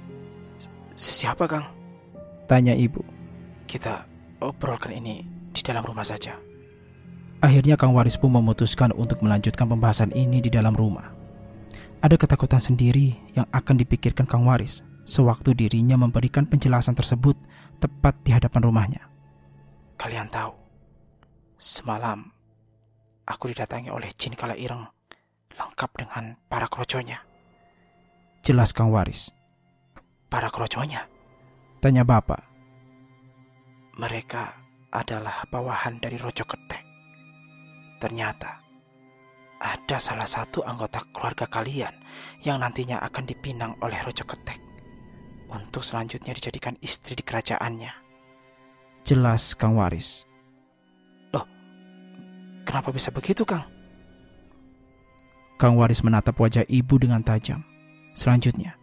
Siapa, 0.92 1.48
Kang? 1.48 1.64
Tanya 2.44 2.76
ibu. 2.76 3.00
Kita 3.64 4.04
obrolkan 4.44 4.92
ini 4.92 5.24
di 5.48 5.64
dalam 5.64 5.80
rumah 5.80 6.04
saja. 6.04 6.36
Akhirnya 7.40 7.80
Kang 7.80 7.96
Waris 7.96 8.20
pun 8.20 8.36
memutuskan 8.36 8.92
untuk 8.92 9.24
melanjutkan 9.24 9.64
pembahasan 9.64 10.12
ini 10.12 10.44
di 10.44 10.52
dalam 10.52 10.76
rumah. 10.76 11.08
Ada 12.04 12.20
ketakutan 12.20 12.60
sendiri 12.60 13.16
yang 13.32 13.48
akan 13.48 13.80
dipikirkan 13.80 14.28
Kang 14.28 14.44
Waris 14.44 14.84
sewaktu 15.08 15.56
dirinya 15.56 15.96
memberikan 15.96 16.44
penjelasan 16.44 16.92
tersebut 16.92 17.36
tepat 17.80 18.12
di 18.24 18.36
hadapan 18.36 18.60
rumahnya. 18.60 19.02
Kalian 19.96 20.28
tahu, 20.28 20.52
semalam 21.56 22.28
aku 23.24 23.48
didatangi 23.52 23.88
oleh 23.88 24.12
jin 24.12 24.36
kala 24.36 24.52
ireng 24.52 24.93
lengkap 25.54 25.90
dengan 25.98 26.38
para 26.50 26.66
kroconya. 26.66 27.22
Jelas 28.44 28.76
Kang 28.76 28.92
Waris. 28.92 29.32
Para 30.28 30.50
kroconya? 30.50 31.06
Tanya 31.80 32.02
Bapak. 32.02 32.42
Mereka 33.94 34.42
adalah 34.94 35.46
bawahan 35.50 36.02
dari 36.02 36.18
Rojo 36.18 36.46
Ketek. 36.46 36.84
Ternyata 38.02 38.62
ada 39.64 39.96
salah 39.96 40.26
satu 40.28 40.62
anggota 40.66 41.02
keluarga 41.10 41.46
kalian 41.50 41.94
yang 42.42 42.60
nantinya 42.60 43.00
akan 43.00 43.24
dipinang 43.24 43.78
oleh 43.80 43.96
Rojo 44.02 44.26
Ketek 44.26 44.60
untuk 45.50 45.82
selanjutnya 45.86 46.34
dijadikan 46.34 46.74
istri 46.82 47.14
di 47.18 47.24
kerajaannya. 47.26 47.92
Jelas 49.04 49.54
Kang 49.54 49.76
Waris. 49.76 50.24
Loh, 51.30 51.46
kenapa 52.64 52.90
bisa 52.90 53.12
begitu 53.12 53.44
Kang? 53.44 53.73
Kang 55.54 55.78
Waris 55.78 56.02
menatap 56.02 56.34
wajah 56.38 56.66
ibu 56.66 56.98
dengan 56.98 57.22
tajam. 57.22 57.62
Selanjutnya, 58.14 58.74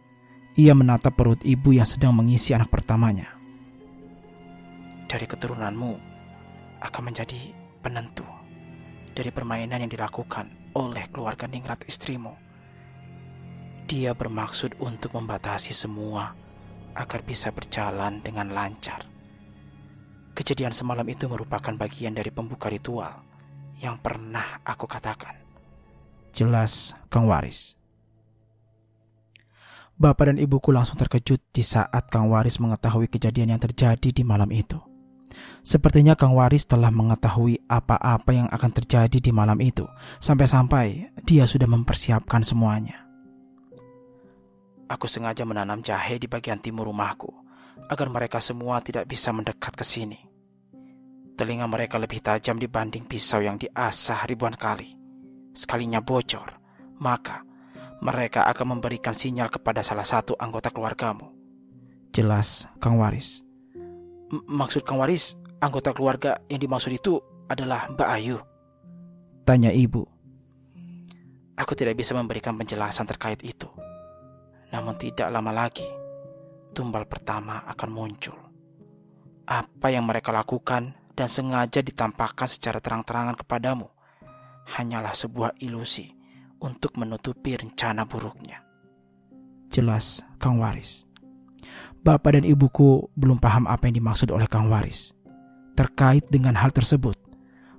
ia 0.56 0.72
menatap 0.72 1.16
perut 1.16 1.40
ibu 1.44 1.72
yang 1.72 1.84
sedang 1.84 2.16
mengisi 2.16 2.52
anak 2.56 2.72
pertamanya. 2.72 3.32
Dari 5.08 5.28
keturunanmu 5.28 5.92
akan 6.80 7.02
menjadi 7.04 7.52
penentu 7.84 8.24
dari 9.12 9.28
permainan 9.28 9.84
yang 9.84 9.92
dilakukan 9.92 10.72
oleh 10.72 11.04
keluarga 11.12 11.44
Ningrat 11.44 11.84
istrimu. 11.84 12.32
Dia 13.84 14.16
bermaksud 14.16 14.80
untuk 14.80 15.12
membatasi 15.12 15.76
semua 15.76 16.32
agar 16.96 17.20
bisa 17.20 17.52
berjalan 17.52 18.24
dengan 18.24 18.48
lancar. 18.52 19.04
Kejadian 20.32 20.72
semalam 20.72 21.04
itu 21.04 21.28
merupakan 21.28 21.76
bagian 21.76 22.16
dari 22.16 22.32
pembuka 22.32 22.72
ritual 22.72 23.20
yang 23.84 24.00
pernah 24.00 24.64
aku 24.64 24.88
katakan. 24.88 25.41
Jelas 26.32 26.96
Kang 27.12 27.28
Waris. 27.28 27.76
Bapak 30.00 30.32
dan 30.32 30.40
ibuku 30.40 30.72
langsung 30.72 30.96
terkejut 30.96 31.38
di 31.52 31.60
saat 31.60 32.08
Kang 32.08 32.32
Waris 32.32 32.56
mengetahui 32.56 33.06
kejadian 33.06 33.54
yang 33.54 33.60
terjadi 33.60 34.08
di 34.08 34.24
malam 34.24 34.48
itu. 34.48 34.80
Sepertinya 35.60 36.16
Kang 36.16 36.32
Waris 36.32 36.64
telah 36.64 36.88
mengetahui 36.88 37.68
apa-apa 37.68 38.32
yang 38.32 38.48
akan 38.48 38.70
terjadi 38.72 39.18
di 39.20 39.30
malam 39.30 39.60
itu, 39.60 39.84
sampai-sampai 40.18 41.12
dia 41.22 41.44
sudah 41.44 41.68
mempersiapkan 41.68 42.40
semuanya. 42.40 43.04
Aku 44.88 45.04
sengaja 45.04 45.44
menanam 45.44 45.84
jahe 45.84 46.16
di 46.16 46.26
bagian 46.26 46.58
timur 46.58 46.88
rumahku, 46.88 47.28
agar 47.92 48.08
mereka 48.08 48.40
semua 48.40 48.80
tidak 48.80 49.04
bisa 49.04 49.30
mendekat 49.36 49.76
ke 49.76 49.84
sini. 49.84 50.18
Telinga 51.36 51.68
mereka 51.68 52.00
lebih 52.00 52.24
tajam 52.24 52.56
dibanding 52.56 53.04
pisau 53.04 53.44
yang 53.44 53.60
diasah 53.60 54.24
ribuan 54.28 54.56
kali. 54.56 55.01
Sekalinya 55.52 56.00
bocor, 56.00 56.56
maka 56.96 57.44
mereka 58.02 58.50
akan 58.50 58.76
memberikan 58.76 59.14
sinyal 59.14 59.46
kepada 59.46 59.84
salah 59.84 60.02
satu 60.02 60.34
anggota 60.34 60.74
keluargamu. 60.74 61.30
Jelas, 62.10 62.66
Kang 62.82 62.98
Waris. 62.98 63.46
M 64.32 64.42
maksud 64.48 64.82
Kang 64.82 64.98
Waris, 64.98 65.38
anggota 65.62 65.94
keluarga 65.94 66.42
yang 66.50 66.58
dimaksud 66.58 66.90
itu 66.92 67.22
adalah 67.46 67.86
Mbak 67.94 68.08
Ayu? 68.18 68.42
Tanya 69.46 69.70
ibu. 69.70 70.02
Aku 71.54 71.76
tidak 71.78 71.94
bisa 71.94 72.16
memberikan 72.16 72.56
penjelasan 72.58 73.06
terkait 73.06 73.44
itu. 73.46 73.70
Namun 74.72 74.96
tidak 74.96 75.28
lama 75.28 75.52
lagi, 75.52 75.86
tumbal 76.72 77.04
pertama 77.04 77.62
akan 77.68 77.90
muncul. 77.92 78.38
Apa 79.46 79.92
yang 79.92 80.08
mereka 80.08 80.32
lakukan 80.32 80.96
dan 81.12 81.28
sengaja 81.28 81.84
ditampakkan 81.84 82.48
secara 82.48 82.80
terang-terangan 82.80 83.36
kepadamu 83.36 83.86
hanyalah 84.66 85.14
sebuah 85.14 85.58
ilusi 85.62 86.10
untuk 86.62 86.94
menutupi 86.98 87.58
rencana 87.58 88.06
buruknya. 88.06 88.62
Jelas, 89.72 90.22
Kang 90.38 90.62
Waris. 90.62 91.08
Bapak 92.02 92.34
dan 92.38 92.44
ibuku 92.44 93.08
belum 93.14 93.38
paham 93.38 93.70
apa 93.70 93.86
yang 93.86 94.02
dimaksud 94.02 94.30
oleh 94.30 94.46
Kang 94.50 94.68
Waris. 94.68 95.14
terkait 95.72 96.28
dengan 96.28 96.52
hal 96.60 96.68
tersebut. 96.68 97.16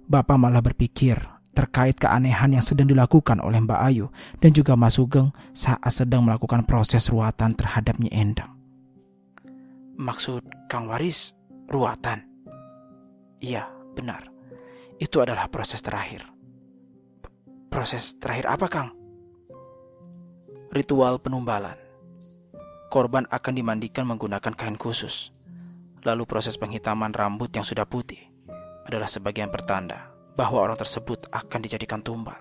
Bapak 0.09 0.33
malah 0.41 0.65
berpikir 0.65 1.21
terkait 1.53 1.93
keanehan 2.01 2.57
yang 2.57 2.65
sedang 2.65 2.89
dilakukan 2.89 3.37
oleh 3.37 3.61
Mbak 3.61 3.81
Ayu 3.85 4.09
dan 4.41 4.51
juga 4.51 4.73
Mas 4.73 4.97
Sugeng 4.97 5.29
saat 5.53 5.93
sedang 5.93 6.25
melakukan 6.25 6.65
proses 6.65 7.05
ruatan 7.13 7.53
terhadap 7.53 8.01
Nyi 8.01 8.09
Endang. 8.09 8.57
Maksud 10.01 10.41
Kang 10.65 10.89
Waris, 10.89 11.37
ruatan? 11.69 12.25
Iya, 13.37 13.69
benar. 13.93 14.33
Itu 14.97 15.21
adalah 15.21 15.45
proses 15.53 15.85
terakhir. 15.85 16.25
Proses 17.73 18.21
terakhir 18.21 18.53
apa, 18.53 18.69
Kang? 18.69 18.93
Ritual 20.69 21.17
penumbalan. 21.17 21.73
Korban 22.93 23.25
akan 23.25 23.53
dimandikan 23.57 24.05
menggunakan 24.05 24.53
kain 24.53 24.77
khusus. 24.77 25.33
Lalu 26.05 26.29
proses 26.29 26.53
penghitaman 26.61 27.09
rambut 27.09 27.49
yang 27.49 27.65
sudah 27.65 27.89
putih 27.89 28.21
adalah 28.85 29.09
sebagian 29.09 29.49
pertanda 29.49 30.13
bahwa 30.37 30.61
orang 30.61 30.77
tersebut 30.77 31.25
akan 31.33 31.59
dijadikan 31.65 32.05
tumbal. 32.05 32.37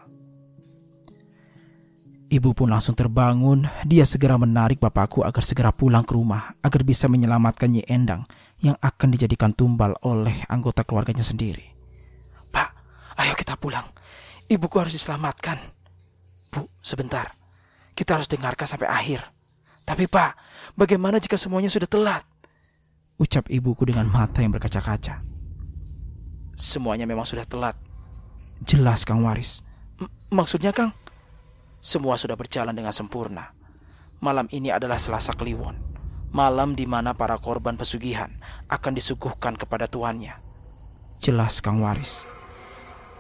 Ibu 2.29 2.53
pun 2.53 2.69
langsung 2.69 2.93
terbangun. 2.93 3.65
Dia 3.89 4.05
segera 4.05 4.37
menarik 4.37 4.85
bapakku 4.85 5.25
agar 5.25 5.41
segera 5.49 5.73
pulang 5.73 6.05
ke 6.05 6.13
rumah 6.13 6.61
agar 6.61 6.85
bisa 6.85 7.09
menyelamatkan 7.09 7.73
Nyi 7.73 7.89
Endang 7.89 8.29
yang 8.61 8.77
akan 8.85 9.09
dijadikan 9.09 9.57
tumbal 9.57 9.97
oleh 10.05 10.45
anggota 10.53 10.85
keluarganya 10.85 11.25
sendiri. 11.25 11.73
Pak, 12.53 12.69
ayo 13.17 13.33
kita 13.33 13.57
pulang. 13.57 14.02
Ibuku 14.53 14.77
harus 14.77 14.93
diselamatkan. 14.93 15.57
Bu, 16.53 16.69
sebentar. 16.85 17.33
Kita 17.97 18.21
harus 18.21 18.29
dengarkan 18.29 18.69
sampai 18.69 18.85
akhir. 18.85 19.25
Tapi 19.89 20.05
Pak, 20.05 20.37
bagaimana 20.77 21.17
jika 21.17 21.41
semuanya 21.41 21.73
sudah 21.73 21.89
telat? 21.89 22.21
Ucap 23.17 23.49
ibuku 23.49 23.89
dengan 23.89 24.13
mata 24.13 24.45
yang 24.45 24.53
berkaca-kaca. 24.53 25.25
Semuanya 26.53 27.09
memang 27.09 27.25
sudah 27.25 27.49
telat. 27.49 27.73
Jelas 28.69 29.09
Kang 29.09 29.25
Waris. 29.25 29.65
M 29.97 30.13
maksudnya 30.29 30.77
Kang? 30.77 30.93
Semua 31.81 32.21
sudah 32.21 32.37
berjalan 32.37 32.77
dengan 32.77 32.93
sempurna. 32.93 33.57
Malam 34.21 34.53
ini 34.53 34.69
adalah 34.69 35.01
Selasa 35.01 35.33
Kliwon. 35.33 35.81
Malam 36.37 36.77
di 36.77 36.85
mana 36.85 37.17
para 37.17 37.41
korban 37.41 37.81
pesugihan 37.81 38.29
akan 38.69 38.93
disuguhkan 38.93 39.57
kepada 39.57 39.89
tuannya. 39.89 40.37
Jelas 41.19 41.65
Kang 41.65 41.81
Waris. 41.81 42.29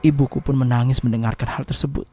Ibuku 0.02 0.42
pun 0.42 0.58
menangis 0.58 1.00
mendengarkan 1.06 1.46
hal 1.46 1.62
tersebut. 1.62 2.10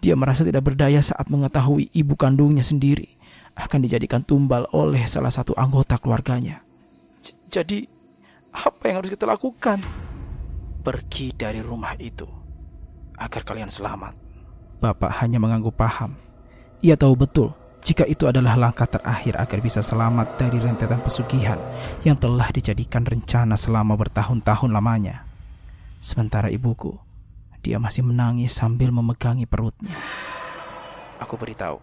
Dia 0.00 0.16
merasa 0.16 0.42
tidak 0.42 0.66
berdaya 0.66 0.98
saat 0.98 1.28
mengetahui 1.28 1.92
ibu 1.92 2.16
kandungnya 2.16 2.64
sendiri 2.64 3.06
akan 3.52 3.84
dijadikan 3.84 4.24
tumbal 4.24 4.64
oleh 4.72 5.04
salah 5.04 5.30
satu 5.30 5.52
anggota 5.54 6.00
keluarganya. 6.00 6.64
Jadi, 7.52 7.84
apa 8.56 8.82
yang 8.88 9.04
harus 9.04 9.12
kita 9.12 9.28
lakukan? 9.28 9.84
Pergi 10.82 11.36
dari 11.36 11.60
rumah 11.60 11.94
itu 12.00 12.26
agar 13.20 13.44
kalian 13.44 13.68
selamat. 13.68 14.16
Bapak 14.82 15.22
hanya 15.22 15.38
mengangguk 15.38 15.76
paham. 15.76 16.16
Ia 16.82 16.98
tahu 16.98 17.14
betul 17.14 17.54
jika 17.82 18.06
itu 18.06 18.30
adalah 18.30 18.54
langkah 18.54 18.86
terakhir 18.86 19.38
agar 19.38 19.58
bisa 19.58 19.82
selamat 19.82 20.38
dari 20.38 20.58
rentetan 20.58 21.02
pesugihan 21.02 21.58
yang 22.06 22.14
telah 22.14 22.50
dijadikan 22.50 23.02
rencana 23.02 23.58
selama 23.58 23.98
bertahun-tahun 23.98 24.70
lamanya. 24.70 25.31
Sementara 26.02 26.50
ibuku, 26.50 26.98
dia 27.62 27.78
masih 27.78 28.02
menangis 28.02 28.50
sambil 28.50 28.90
memegangi 28.90 29.46
perutnya. 29.46 29.94
Aku 31.22 31.38
beritahu, 31.38 31.78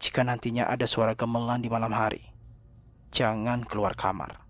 jika 0.00 0.24
nantinya 0.24 0.64
ada 0.64 0.88
suara 0.88 1.12
gemelan 1.12 1.60
di 1.60 1.68
malam 1.68 1.92
hari, 1.92 2.24
jangan 3.12 3.68
keluar 3.68 3.92
kamar. 3.92 4.40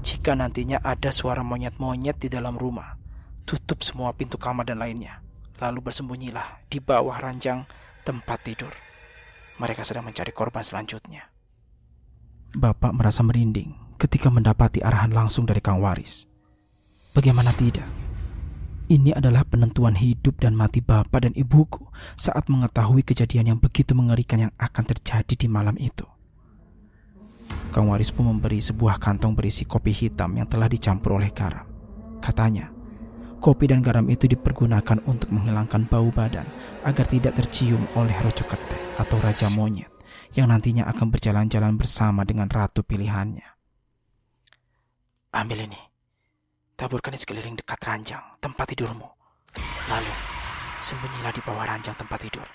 Jika 0.00 0.32
nantinya 0.32 0.80
ada 0.80 1.12
suara 1.12 1.44
monyet-monyet 1.44 2.16
di 2.16 2.32
dalam 2.32 2.56
rumah, 2.56 2.96
tutup 3.44 3.84
semua 3.84 4.16
pintu 4.16 4.40
kamar 4.40 4.64
dan 4.64 4.80
lainnya. 4.80 5.20
Lalu 5.60 5.92
bersembunyilah 5.92 6.70
di 6.72 6.80
bawah 6.80 7.20
ranjang 7.20 7.68
tempat 8.00 8.48
tidur. 8.48 8.72
Mereka 9.60 9.84
sedang 9.84 10.08
mencari 10.08 10.32
korban 10.32 10.64
selanjutnya. 10.64 11.28
Bapak 12.56 12.96
merasa 12.96 13.20
merinding 13.20 13.76
ketika 14.00 14.32
mendapati 14.32 14.80
arahan 14.80 15.12
langsung 15.12 15.44
dari 15.44 15.58
Kang 15.58 15.82
Waris. 15.82 16.27
Bagaimana 17.12 17.50
tidak? 17.56 17.86
Ini 18.88 19.12
adalah 19.12 19.44
penentuan 19.44 20.00
hidup 20.00 20.40
dan 20.40 20.56
mati 20.56 20.80
bapak 20.80 21.28
dan 21.28 21.36
ibuku 21.36 21.92
saat 22.16 22.48
mengetahui 22.48 23.04
kejadian 23.04 23.52
yang 23.52 23.58
begitu 23.60 23.92
mengerikan 23.92 24.48
yang 24.48 24.52
akan 24.56 24.84
terjadi 24.88 25.34
di 25.36 25.44
malam 25.44 25.76
itu. 25.76 26.08
Kang 27.68 27.92
Waris 27.92 28.08
pun 28.08 28.32
memberi 28.32 28.64
sebuah 28.64 28.96
kantong 28.96 29.36
berisi 29.36 29.68
kopi 29.68 29.92
hitam 29.92 30.32
yang 30.40 30.48
telah 30.48 30.72
dicampur 30.72 31.20
oleh 31.20 31.28
garam. 31.28 31.68
Katanya, 32.24 32.72
kopi 33.44 33.68
dan 33.68 33.84
garam 33.84 34.08
itu 34.08 34.24
dipergunakan 34.24 35.04
untuk 35.04 35.36
menghilangkan 35.36 35.84
bau 35.84 36.08
badan 36.08 36.48
agar 36.88 37.04
tidak 37.04 37.36
tercium 37.36 37.84
oleh 37.92 38.16
rojo 38.24 38.44
ketek 38.48 38.80
atau 38.96 39.20
raja 39.20 39.52
monyet 39.52 39.92
yang 40.32 40.48
nantinya 40.48 40.88
akan 40.88 41.12
berjalan-jalan 41.12 41.76
bersama 41.76 42.24
dengan 42.24 42.48
ratu 42.48 42.80
pilihannya. 42.84 43.48
Ambil 45.32 45.68
ini. 45.68 45.87
Taburkan 46.78 47.10
di 47.10 47.18
sekeliling 47.18 47.58
dekat 47.58 47.82
ranjang 47.90 48.22
tempat 48.38 48.70
tidurmu. 48.70 49.10
Lalu, 49.90 50.14
sembunyilah 50.78 51.34
di 51.34 51.42
bawah 51.42 51.66
ranjang 51.66 51.98
tempat 51.98 52.22
tidur. 52.22 52.46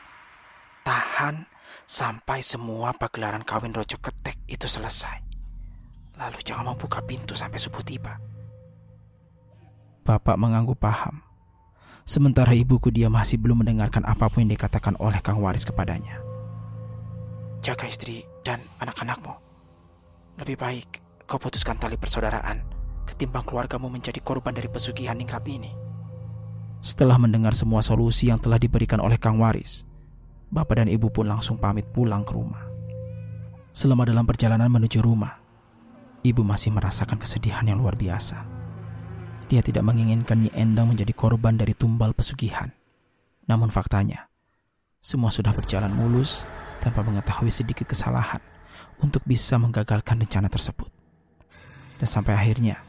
Tahan 0.80 1.44
sampai 1.84 2.40
semua 2.40 2.96
pagelaran 2.96 3.44
kawin 3.44 3.76
rojo 3.76 4.00
ketek 4.00 4.40
itu 4.48 4.64
selesai. 4.64 5.20
Lalu 6.16 6.40
jangan 6.40 6.72
membuka 6.72 7.04
pintu 7.04 7.36
sampai 7.36 7.60
subuh 7.60 7.84
tiba. 7.84 8.16
Bapak 10.08 10.40
mengangguk 10.40 10.80
paham. 10.80 11.20
Sementara 12.08 12.56
ibuku 12.56 12.96
dia 12.96 13.12
masih 13.12 13.36
belum 13.44 13.60
mendengarkan 13.68 14.08
apa 14.08 14.32
pun 14.32 14.48
yang 14.48 14.56
dikatakan 14.56 14.96
oleh 15.04 15.20
Kang 15.20 15.44
Waris 15.44 15.68
kepadanya. 15.68 16.24
Jaga 17.60 17.92
istri 17.92 18.24
dan 18.48 18.64
anak-anakmu. 18.80 19.36
Lebih 20.40 20.56
baik 20.56 21.04
kau 21.28 21.36
putuskan 21.36 21.76
tali 21.76 22.00
persaudaraan 22.00 22.73
ketimbang 23.14 23.46
keluargamu 23.46 23.94
menjadi 23.94 24.18
korban 24.20 24.58
dari 24.58 24.66
pesugihan 24.66 25.14
ningrat 25.14 25.46
ini. 25.46 25.70
Setelah 26.84 27.16
mendengar 27.22 27.56
semua 27.56 27.80
solusi 27.86 28.28
yang 28.28 28.42
telah 28.42 28.58
diberikan 28.60 29.00
oleh 29.00 29.16
Kang 29.16 29.38
Waris, 29.40 29.88
Bapak 30.52 30.82
dan 30.82 30.90
Ibu 30.92 31.14
pun 31.14 31.30
langsung 31.30 31.62
pamit 31.62 31.88
pulang 31.94 32.26
ke 32.26 32.34
rumah. 32.36 32.66
Selama 33.72 34.04
dalam 34.04 34.28
perjalanan 34.28 34.68
menuju 34.68 35.00
rumah, 35.00 35.40
Ibu 36.26 36.44
masih 36.44 36.76
merasakan 36.76 37.22
kesedihan 37.22 37.64
yang 37.64 37.80
luar 37.80 37.96
biasa. 37.96 38.44
Dia 39.48 39.64
tidak 39.64 39.86
menginginkan 39.86 40.44
Nyi 40.44 40.52
Endang 40.58 40.90
menjadi 40.90 41.14
korban 41.14 41.56
dari 41.56 41.78
tumbal 41.78 42.12
pesugihan. 42.12 42.74
Namun 43.48 43.70
faktanya, 43.72 44.28
semua 45.04 45.32
sudah 45.32 45.52
berjalan 45.52 45.92
mulus 45.92 46.48
tanpa 46.80 47.04
mengetahui 47.04 47.52
sedikit 47.52 47.92
kesalahan 47.92 48.40
untuk 49.04 49.24
bisa 49.28 49.60
menggagalkan 49.60 50.20
rencana 50.20 50.48
tersebut. 50.48 50.88
Dan 52.00 52.08
sampai 52.08 52.40
akhirnya, 52.40 52.80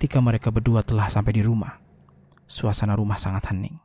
Ketika 0.00 0.16
mereka 0.24 0.48
berdua 0.48 0.80
telah 0.80 1.12
sampai 1.12 1.36
di 1.36 1.44
rumah, 1.44 1.76
suasana 2.48 2.96
rumah 2.96 3.20
sangat 3.20 3.52
hening. 3.52 3.76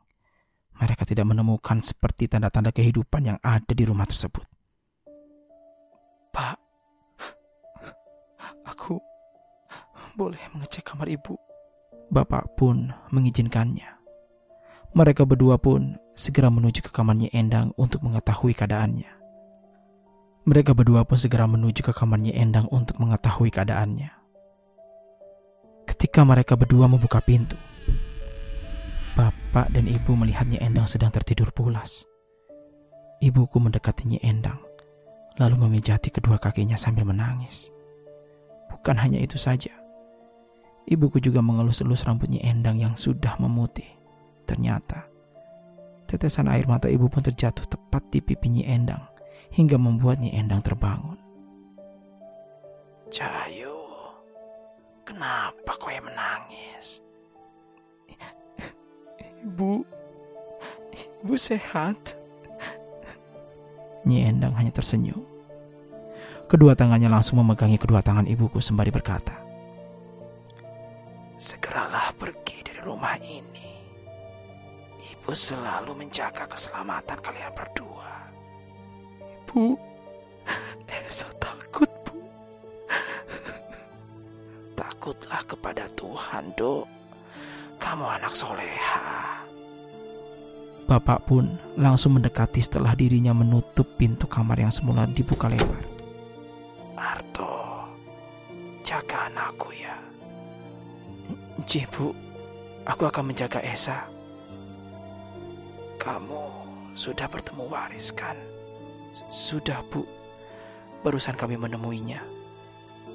Mereka 0.80 1.04
tidak 1.04 1.28
menemukan 1.28 1.84
seperti 1.84 2.24
tanda-tanda 2.24 2.72
kehidupan 2.72 3.20
yang 3.20 3.38
ada 3.44 3.68
di 3.76 3.84
rumah 3.84 4.08
tersebut. 4.08 4.40
Pak, 6.32 6.56
aku 8.64 8.96
boleh 10.16 10.40
mengecek 10.56 10.88
kamar 10.88 11.12
ibu. 11.12 11.36
Bapak 12.08 12.56
pun 12.56 12.96
mengizinkannya. 13.12 14.00
Mereka 14.96 15.28
berdua 15.28 15.60
pun 15.60 16.00
segera 16.16 16.48
menuju 16.48 16.80
ke 16.80 16.96
kamarnya 16.96 17.28
Endang 17.36 17.76
untuk 17.76 18.00
mengetahui 18.00 18.56
keadaannya. 18.56 19.12
Mereka 20.48 20.72
berdua 20.72 21.04
pun 21.04 21.20
segera 21.20 21.44
menuju 21.44 21.84
ke 21.84 21.92
kamarnya 21.92 22.32
Endang 22.32 22.72
untuk 22.72 22.96
mengetahui 23.04 23.52
keadaannya. 23.52 24.25
Ketika 26.06 26.22
mereka 26.22 26.54
berdua 26.54 26.86
membuka 26.86 27.18
pintu, 27.18 27.58
bapak 29.18 29.74
dan 29.74 29.90
ibu 29.90 30.14
melihatnya 30.14 30.62
Endang 30.62 30.86
sedang 30.86 31.10
tertidur 31.10 31.50
pulas. 31.50 32.06
Ibuku 33.18 33.58
mendekatinya 33.58 34.22
Endang, 34.22 34.62
lalu 35.42 35.66
memijati 35.66 36.14
kedua 36.14 36.38
kakinya 36.38 36.78
sambil 36.78 37.10
menangis. 37.10 37.74
Bukan 38.70 39.02
hanya 39.02 39.18
itu 39.18 39.34
saja, 39.34 39.74
ibuku 40.86 41.18
juga 41.18 41.42
mengelus-elus 41.42 42.06
rambutnya 42.06 42.38
Endang 42.46 42.78
yang 42.78 42.94
sudah 42.94 43.34
memutih. 43.42 43.90
Ternyata, 44.46 45.10
tetesan 46.06 46.46
air 46.46 46.70
mata 46.70 46.86
ibu 46.86 47.10
pun 47.10 47.26
terjatuh 47.26 47.66
tepat 47.66 48.14
di 48.14 48.22
pipinya 48.22 48.62
Endang 48.62 49.02
hingga 49.50 49.74
membuatnya 49.74 50.38
Endang 50.38 50.62
terbangun. 50.62 51.18
Cahayu, 53.10 53.75
Kenapa 55.06 55.78
kau 55.78 55.88
yang 55.88 56.04
menangis? 56.04 57.00
Ibu, 59.46 59.86
ibu 61.22 61.34
sehat. 61.38 62.18
Nyi 64.02 64.26
Endang 64.26 64.58
hanya 64.58 64.74
tersenyum. 64.74 65.22
Kedua 66.50 66.74
tangannya 66.74 67.10
langsung 67.10 67.38
memegangi 67.42 67.78
kedua 67.78 68.02
tangan 68.02 68.26
ibuku 68.26 68.58
sembari 68.62 68.90
berkata, 68.90 69.46
rumah 72.86 73.18
ini, 73.18 73.82
ibu 75.02 75.34
selalu 75.34 76.06
menjaga 76.06 76.46
keselamatan 76.46 77.18
kalian 77.18 77.50
berdua. 77.50 78.30
Bu, 79.50 79.74
Esa 80.86 81.26
takut, 81.42 81.90
Takutlah 84.96 85.44
kepada 85.44 85.84
Tuhan, 85.92 86.56
Dok. 86.56 86.88
Kamu 87.76 88.16
anak 88.16 88.32
soleha. 88.32 89.44
Bapak 90.88 91.28
pun 91.28 91.52
langsung 91.76 92.16
mendekati 92.16 92.64
setelah 92.64 92.96
dirinya 92.96 93.36
menutup 93.36 93.84
pintu 94.00 94.24
kamar 94.24 94.56
yang 94.56 94.72
semula 94.72 95.04
dibuka 95.04 95.52
lebar. 95.52 95.84
Arto, 96.96 97.84
jaga 98.80 99.28
anakku 99.28 99.68
ya. 99.76 100.00
Ji, 101.68 101.84
Bu. 101.92 102.16
Aku 102.88 103.04
akan 103.04 103.36
menjaga 103.36 103.60
Esa. 103.60 104.08
Kamu 106.00 106.44
sudah 106.96 107.28
bertemu 107.28 107.68
waris 107.68 108.16
kan? 108.16 108.40
Sudah, 109.28 109.84
Bu. 109.92 110.08
Barusan 111.04 111.36
kami 111.36 111.60
menemuinya. 111.60 112.24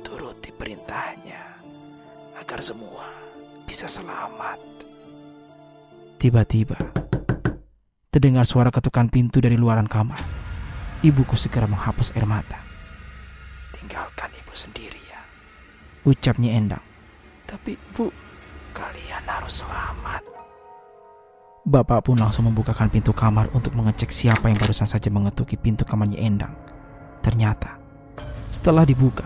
Turuti 0.05 0.53
perintahnya 0.53 1.60
agar 2.41 2.57
semua 2.57 3.05
bisa 3.69 3.85
selamat. 3.85 4.57
Tiba-tiba, 6.17 6.77
terdengar 8.09 8.49
suara 8.49 8.73
ketukan 8.73 9.13
pintu 9.13 9.37
dari 9.37 9.57
luaran 9.57 9.85
kamar. 9.85 10.17
Ibuku 11.05 11.37
segera 11.37 11.69
menghapus 11.69 12.13
air 12.17 12.25
mata. 12.25 12.61
Tinggalkan 13.73 14.29
ibu 14.37 14.53
sendiri 14.53 15.01
ya. 15.09 15.21
Ucapnya 16.05 16.57
Endang. 16.57 16.85
Tapi 17.45 17.77
bu, 17.93 18.09
kalian 18.73 19.25
harus 19.25 19.65
selamat. 19.65 20.21
Bapak 21.61 22.09
pun 22.09 22.17
langsung 22.17 22.49
membukakan 22.49 22.89
pintu 22.89 23.13
kamar 23.13 23.49
untuk 23.53 23.77
mengecek 23.77 24.09
siapa 24.09 24.49
yang 24.49 24.57
barusan 24.57 24.89
saja 24.89 25.09
mengetuki 25.13 25.57
pintu 25.57 25.85
kamarnya 25.85 26.21
Endang. 26.21 26.53
Ternyata, 27.21 27.77
setelah 28.49 28.85
dibuka, 28.85 29.25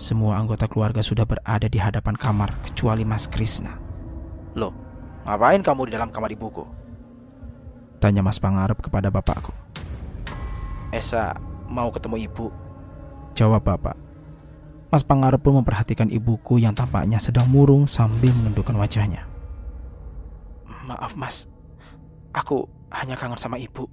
semua 0.00 0.40
anggota 0.40 0.64
keluarga 0.64 1.04
sudah 1.04 1.28
berada 1.28 1.68
di 1.68 1.76
hadapan 1.76 2.16
kamar 2.16 2.56
kecuali 2.64 3.04
Mas 3.04 3.28
Krisna. 3.28 3.76
Loh, 4.56 4.72
ngapain 5.28 5.60
kamu 5.60 5.92
di 5.92 5.92
dalam 5.92 6.08
kamar 6.08 6.32
ibuku? 6.32 6.64
Tanya 8.00 8.24
Mas 8.24 8.40
Pangarep 8.40 8.80
kepada 8.80 9.12
bapakku. 9.12 9.52
Esa 10.88 11.36
mau 11.68 11.92
ketemu 11.92 12.16
ibu. 12.24 12.48
Jawab 13.36 13.60
bapak. 13.60 13.94
Mas 14.88 15.04
Pangarep 15.04 15.44
pun 15.44 15.60
memperhatikan 15.60 16.08
ibuku 16.08 16.56
yang 16.56 16.72
tampaknya 16.72 17.20
sedang 17.20 17.44
murung 17.52 17.84
sambil 17.84 18.32
menundukkan 18.32 18.74
wajahnya. 18.80 19.28
Maaf 20.88 21.12
mas, 21.12 21.44
aku 22.32 22.64
hanya 22.88 23.20
kangen 23.20 23.36
sama 23.36 23.60
ibu. 23.60 23.84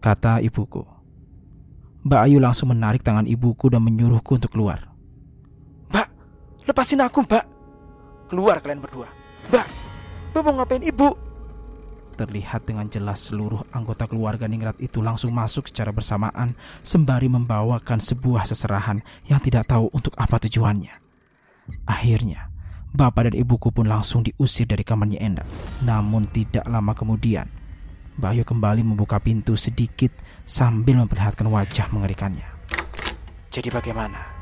Kata 0.00 0.40
ibuku. 0.40 0.88
Mbak 2.08 2.20
Ayu 2.32 2.40
langsung 2.40 2.72
menarik 2.72 3.04
tangan 3.04 3.28
ibuku 3.28 3.68
dan 3.68 3.84
menyuruhku 3.84 4.40
untuk 4.40 4.50
keluar. 4.50 4.93
Lepasin 6.64 7.04
aku 7.04 7.24
mbak. 7.24 7.44
Keluar 8.32 8.64
kalian 8.64 8.80
berdua. 8.80 9.08
Mbak, 9.52 9.66
mbak 10.32 10.42
mau 10.42 10.52
ngapain 10.56 10.80
ibu? 10.80 11.12
Terlihat 12.14 12.64
dengan 12.64 12.86
jelas 12.86 13.26
seluruh 13.26 13.66
anggota 13.74 14.06
keluarga 14.06 14.46
Ningrat 14.46 14.78
itu 14.78 15.02
langsung 15.02 15.34
masuk 15.34 15.66
secara 15.66 15.90
bersamaan 15.90 16.54
sembari 16.80 17.26
membawakan 17.26 17.98
sebuah 17.98 18.46
seserahan 18.46 19.02
yang 19.26 19.42
tidak 19.42 19.66
tahu 19.66 19.90
untuk 19.90 20.14
apa 20.14 20.38
tujuannya. 20.38 20.94
Akhirnya, 21.84 22.54
bapak 22.94 23.28
dan 23.28 23.34
ibuku 23.34 23.74
pun 23.74 23.90
langsung 23.90 24.22
diusir 24.22 24.70
dari 24.70 24.86
kamarnya 24.86 25.20
Endang. 25.20 25.50
Namun 25.82 26.30
tidak 26.30 26.64
lama 26.70 26.94
kemudian, 26.94 27.50
Bayu 28.14 28.46
kembali 28.46 28.86
membuka 28.86 29.18
pintu 29.18 29.58
sedikit 29.58 30.14
sambil 30.46 31.02
memperlihatkan 31.02 31.50
wajah 31.50 31.90
mengerikannya. 31.90 32.46
Jadi 33.50 33.74
bagaimana? 33.74 34.33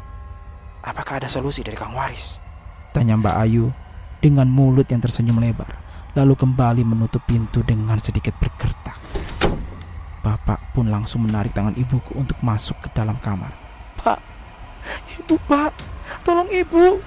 Apakah 0.83 1.23
ada 1.23 1.31
solusi 1.31 1.63
dari 1.63 1.79
Kang 1.79 1.95
Waris? 1.95 2.43
Tanya 2.91 3.15
Mbak 3.15 3.37
Ayu 3.39 3.71
dengan 4.19 4.51
mulut 4.51 4.91
yang 4.91 4.99
tersenyum 4.99 5.39
lebar 5.39 5.79
lalu 6.19 6.35
kembali 6.37 6.83
menutup 6.85 7.23
pintu 7.25 7.63
dengan 7.63 7.97
sedikit 8.03 8.35
bergertak. 8.37 8.99
Bapak 10.21 10.75
pun 10.75 10.91
langsung 10.91 11.25
menarik 11.25 11.55
tangan 11.55 11.75
ibuku 11.79 12.19
untuk 12.19 12.37
masuk 12.43 12.77
ke 12.83 12.89
dalam 12.93 13.15
kamar. 13.23 13.51
Pak, 14.03 14.19
ibu 15.23 15.39
pak, 15.47 15.73
tolong 16.27 16.51
ibu. 16.51 16.99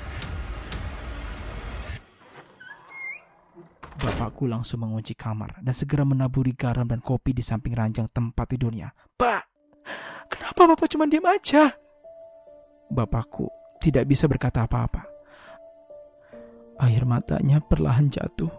Bapakku 3.95 4.47
langsung 4.47 4.83
mengunci 4.83 5.15
kamar 5.15 5.63
dan 5.63 5.71
segera 5.71 6.03
menaburi 6.03 6.51
garam 6.51 6.87
dan 6.87 6.99
kopi 6.99 7.31
di 7.31 7.43
samping 7.43 7.75
ranjang 7.75 8.07
tempat 8.11 8.55
tidurnya. 8.55 8.91
Pak, 9.15 9.43
kenapa 10.31 10.75
bapak 10.75 10.87
cuma 10.91 11.07
diam 11.07 11.25
aja? 11.27 11.71
Bapakku 12.91 13.64
tidak 13.85 14.09
bisa 14.09 14.25
berkata 14.25 14.65
apa-apa. 14.65 15.05
Air 16.81 17.05
matanya 17.05 17.61
perlahan 17.61 18.09
jatuh 18.09 18.49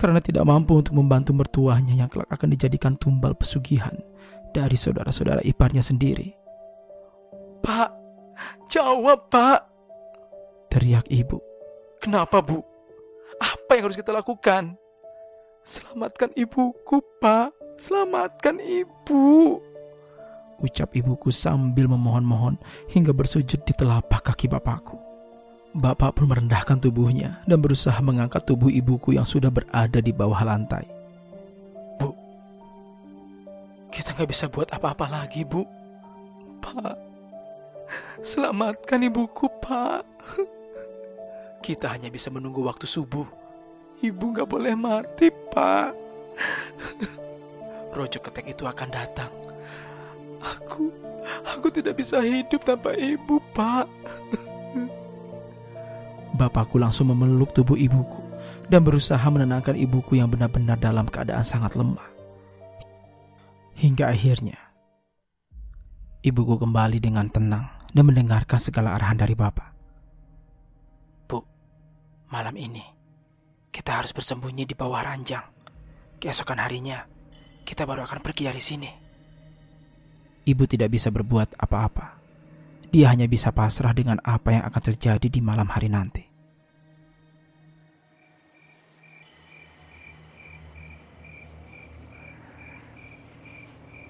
karena 0.00 0.20
tidak 0.24 0.44
mampu 0.48 0.80
untuk 0.80 0.96
membantu 0.96 1.36
mertuanya 1.36 1.92
yang 1.92 2.08
kelak 2.08 2.28
akan 2.32 2.48
dijadikan 2.52 2.96
tumbal 2.96 3.36
pesugihan 3.36 3.92
dari 4.52 4.76
saudara-saudara 4.76 5.44
iparnya 5.44 5.84
sendiri. 5.84 6.32
Pak, 7.60 7.90
jawab 8.72 9.28
pak. 9.28 9.60
Teriak 10.72 11.08
ibu. 11.12 11.40
Kenapa 12.00 12.40
bu? 12.40 12.60
Apa 13.36 13.76
yang 13.76 13.88
harus 13.88 13.98
kita 14.00 14.12
lakukan? 14.12 14.76
Selamatkan 15.66 16.30
ibuku 16.38 17.02
pak, 17.18 17.50
selamatkan 17.76 18.60
ibu. 18.62 19.60
Ucap 20.56 20.96
ibuku 20.96 21.28
sambil 21.28 21.84
memohon-mohon 21.84 22.56
hingga 22.88 23.12
bersujud 23.12 23.60
di 23.60 23.72
telapak 23.76 24.32
kaki 24.32 24.48
bapakku. 24.48 24.96
Bapak 25.76 26.16
pun 26.16 26.32
merendahkan 26.32 26.80
tubuhnya 26.80 27.44
dan 27.44 27.60
berusaha 27.60 28.00
mengangkat 28.00 28.40
tubuh 28.48 28.72
ibuku 28.72 29.12
yang 29.12 29.28
sudah 29.28 29.52
berada 29.52 30.00
di 30.00 30.08
bawah 30.08 30.40
lantai. 30.40 30.88
Bu, 32.00 32.16
kita 33.92 34.16
nggak 34.16 34.30
bisa 34.32 34.48
buat 34.48 34.72
apa-apa 34.72 35.04
lagi, 35.12 35.44
Bu. 35.44 35.68
Pak, 36.64 36.96
selamatkan 38.24 39.04
ibuku, 39.04 39.52
Pak. 39.60 40.08
Kita 41.60 41.92
hanya 41.92 42.08
bisa 42.08 42.32
menunggu 42.32 42.64
waktu 42.64 42.88
subuh. 42.88 43.28
Ibu 44.00 44.24
nggak 44.32 44.48
boleh 44.48 44.72
mati, 44.72 45.28
Pak. 45.28 45.92
Rojo 47.92 48.18
ketek 48.24 48.48
itu 48.56 48.64
akan 48.64 48.88
datang. 48.88 49.45
Aku, 50.40 50.92
aku 51.48 51.66
tidak 51.72 52.00
bisa 52.00 52.20
hidup 52.20 52.62
tanpa 52.62 52.92
ibu, 52.96 53.40
Pak. 53.56 53.86
Bapakku 56.36 56.76
langsung 56.76 57.08
memeluk 57.08 57.56
tubuh 57.56 57.80
ibuku 57.80 58.20
dan 58.68 58.84
berusaha 58.84 59.24
menenangkan 59.32 59.72
ibuku 59.72 60.20
yang 60.20 60.28
benar-benar 60.28 60.76
dalam 60.76 61.08
keadaan 61.08 61.40
sangat 61.40 61.74
lemah. 61.80 62.04
Hingga 63.76 64.12
akhirnya, 64.12 64.56
ibuku 66.20 66.60
kembali 66.60 67.00
dengan 67.00 67.28
tenang 67.32 67.68
dan 67.92 68.04
mendengarkan 68.04 68.60
segala 68.60 68.92
arahan 68.96 69.16
dari 69.16 69.32
bapak. 69.32 69.72
Bu, 71.24 71.40
malam 72.28 72.56
ini 72.56 72.84
kita 73.72 74.00
harus 74.00 74.12
bersembunyi 74.12 74.68
di 74.68 74.76
bawah 74.76 75.04
ranjang. 75.04 75.44
Keesokan 76.16 76.60
harinya, 76.60 77.04
kita 77.64 77.84
baru 77.84 78.08
akan 78.08 78.24
pergi 78.24 78.48
dari 78.48 78.60
sini. 78.60 79.05
Ibu 80.46 80.62
tidak 80.70 80.94
bisa 80.94 81.10
berbuat 81.10 81.58
apa-apa. 81.58 82.22
Dia 82.94 83.10
hanya 83.10 83.26
bisa 83.26 83.50
pasrah 83.50 83.90
dengan 83.90 84.22
apa 84.22 84.54
yang 84.54 84.62
akan 84.70 84.82
terjadi 84.94 85.26
di 85.26 85.40
malam 85.42 85.66
hari 85.66 85.90
nanti. 85.90 86.22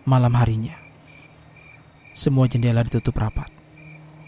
Malam 0.06 0.38
harinya, 0.38 0.76
semua 2.14 2.46
jendela 2.46 2.84
ditutup 2.86 3.16
rapat. 3.18 3.50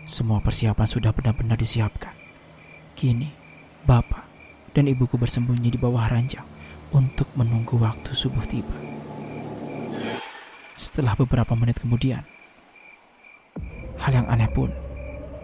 Semua 0.08 0.40
persiapan 0.42 0.88
sudah 0.88 1.12
benar-benar 1.12 1.54
disiapkan. 1.60 2.16
Kini, 2.98 3.30
bapak 3.86 4.26
dan 4.72 4.88
ibuku 4.88 5.20
bersembunyi 5.20 5.70
di 5.70 5.78
bawah 5.78 6.08
ranjang 6.08 6.44
untuk 6.90 7.28
menunggu 7.36 7.78
waktu 7.78 8.10
subuh 8.16 8.42
tiba. 8.48 8.87
Setelah 10.78 11.18
beberapa 11.18 11.58
menit 11.58 11.82
kemudian, 11.82 12.22
hal 13.98 14.12
yang 14.14 14.30
aneh 14.30 14.46
pun 14.46 14.70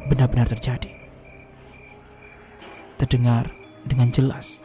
benar-benar 0.06 0.46
terjadi. 0.46 0.94
Terdengar 3.02 3.50
dengan 3.82 4.14
jelas 4.14 4.62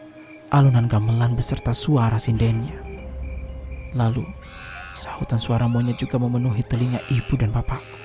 alunan 0.53 0.85
gamelan 0.85 1.33
beserta 1.33 1.73
suara 1.73 2.21
sindennya. 2.21 2.77
Lalu, 3.97 4.21
Sahutan 4.93 5.41
suara 5.41 5.65
monyet 5.65 5.95
juga 5.97 6.21
memenuhi 6.21 6.61
telinga 6.61 7.01
ibu 7.07 7.33
dan 7.33 7.49
bapakku. 7.49 7.97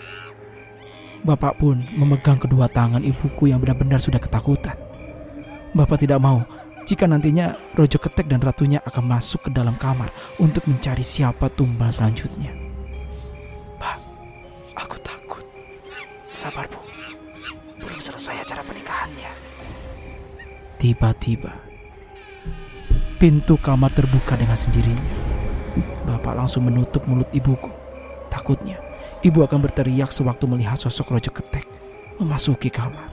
Bapak 1.20 1.60
pun 1.60 1.84
memegang 1.92 2.40
kedua 2.40 2.70
tangan 2.72 3.04
ibuku 3.04 3.52
yang 3.52 3.60
benar-benar 3.60 4.00
sudah 4.00 4.22
ketakutan. 4.22 4.78
Bapak 5.76 6.00
tidak 6.00 6.22
mau 6.22 6.46
jika 6.84 7.08
nantinya 7.08 7.56
Rojo 7.72 7.96
Ketek 7.96 8.28
dan 8.28 8.44
ratunya 8.44 8.76
akan 8.84 9.08
masuk 9.08 9.48
ke 9.48 9.50
dalam 9.50 9.72
kamar 9.80 10.12
untuk 10.36 10.68
mencari 10.68 11.00
siapa 11.00 11.48
tumbal 11.48 11.88
selanjutnya. 11.88 12.52
Pak, 13.80 13.98
aku 14.76 14.96
takut. 15.00 15.44
Sabar, 16.28 16.68
Bu. 16.68 16.84
Belum 17.80 18.00
selesai 18.00 18.44
acara 18.44 18.60
pernikahannya. 18.60 19.32
Tiba-tiba, 20.76 21.56
pintu 23.16 23.56
kamar 23.56 23.88
terbuka 23.88 24.36
dengan 24.36 24.56
sendirinya. 24.56 25.16
Bapak 26.04 26.36
langsung 26.36 26.68
menutup 26.68 27.08
mulut 27.08 27.32
ibuku. 27.32 27.72
Takutnya, 28.28 28.76
ibu 29.24 29.40
akan 29.40 29.64
berteriak 29.64 30.12
sewaktu 30.12 30.44
melihat 30.44 30.76
sosok 30.76 31.16
Rojo 31.16 31.32
Ketek 31.32 31.64
memasuki 32.20 32.68
kamar. 32.68 33.08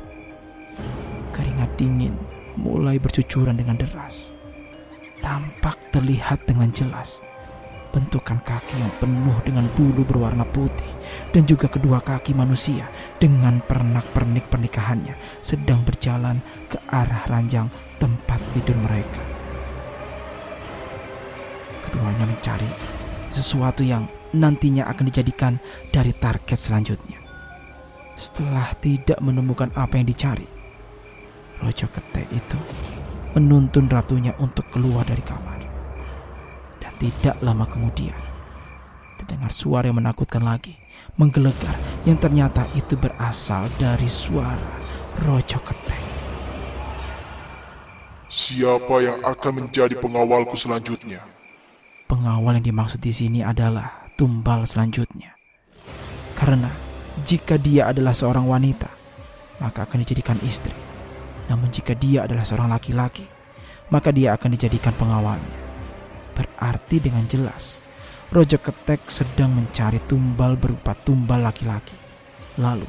Keringat 1.32 1.72
dingin 1.80 2.20
mulai 2.58 2.98
bercucuran 2.98 3.56
dengan 3.56 3.78
deras. 3.78 4.34
Tampak 5.22 5.94
terlihat 5.94 6.50
dengan 6.50 6.74
jelas 6.74 7.22
bentukan 7.92 8.40
kaki 8.40 8.80
yang 8.80 8.92
penuh 8.98 9.36
dengan 9.44 9.68
bulu 9.76 10.08
berwarna 10.08 10.48
putih 10.48 10.88
dan 11.36 11.44
juga 11.44 11.68
kedua 11.68 12.00
kaki 12.00 12.32
manusia 12.32 12.88
dengan 13.20 13.60
pernak-pernik 13.60 14.48
pernikahannya 14.48 15.14
sedang 15.44 15.84
berjalan 15.84 16.40
ke 16.72 16.80
arah 16.88 17.28
ranjang 17.28 17.68
tempat 18.00 18.40
tidur 18.56 18.80
mereka. 18.80 19.22
Keduanya 21.92 22.24
mencari 22.24 22.72
sesuatu 23.28 23.84
yang 23.84 24.08
nantinya 24.32 24.88
akan 24.88 25.06
dijadikan 25.12 25.60
dari 25.92 26.16
target 26.16 26.56
selanjutnya. 26.56 27.20
Setelah 28.16 28.72
tidak 28.80 29.20
menemukan 29.20 29.72
apa 29.76 30.00
yang 30.00 30.08
dicari, 30.08 30.48
Rojo 31.62 31.88
Ketek 31.94 32.26
itu 32.34 32.58
menuntun 33.38 33.86
ratunya 33.86 34.34
untuk 34.42 34.66
keluar 34.74 35.06
dari 35.06 35.22
kamar. 35.22 35.62
Dan 36.82 36.92
tidak 36.98 37.38
lama 37.46 37.70
kemudian, 37.70 38.18
terdengar 39.22 39.54
suara 39.54 39.86
yang 39.86 40.02
menakutkan 40.02 40.42
lagi, 40.42 40.74
menggelegar 41.22 41.78
yang 42.10 42.18
ternyata 42.18 42.66
itu 42.74 42.98
berasal 42.98 43.70
dari 43.78 44.10
suara 44.10 44.82
Rojo 45.22 45.62
Ketek. 45.62 46.04
Siapa 48.32 48.96
yang 49.04 49.22
akan 49.22 49.52
menjadi 49.62 49.94
pengawalku 50.02 50.58
selanjutnya? 50.58 51.22
Pengawal 52.10 52.58
yang 52.60 52.66
dimaksud 52.66 53.00
di 53.00 53.14
sini 53.14 53.40
adalah 53.46 54.10
tumbal 54.18 54.66
selanjutnya. 54.66 55.38
Karena 56.34 56.72
jika 57.22 57.60
dia 57.60 57.92
adalah 57.92 58.16
seorang 58.16 58.48
wanita, 58.50 58.90
maka 59.62 59.86
akan 59.86 60.02
dijadikan 60.02 60.40
istri 60.42 60.91
namun 61.52 61.68
jika 61.68 61.92
dia 61.92 62.24
adalah 62.24 62.48
seorang 62.48 62.72
laki-laki, 62.72 63.28
maka 63.92 64.16
dia 64.16 64.32
akan 64.32 64.56
dijadikan 64.56 64.96
pengawalnya. 64.96 65.60
Berarti 66.32 67.04
dengan 67.04 67.28
jelas, 67.28 67.84
Rojo 68.32 68.56
Ketek 68.56 69.12
sedang 69.12 69.52
mencari 69.52 70.00
tumbal 70.08 70.56
berupa 70.56 70.96
tumbal 70.96 71.44
laki-laki. 71.44 72.00
Lalu, 72.56 72.88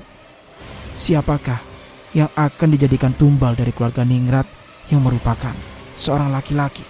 siapakah 0.95 1.59
yang 2.15 2.31
akan 2.39 2.69
dijadikan 2.71 3.11
tumbal 3.19 3.59
dari 3.59 3.75
keluarga 3.75 4.07
Ningrat 4.07 4.47
yang 4.95 5.03
merupakan 5.03 5.59
seorang 5.99 6.31
laki-laki? 6.31 6.87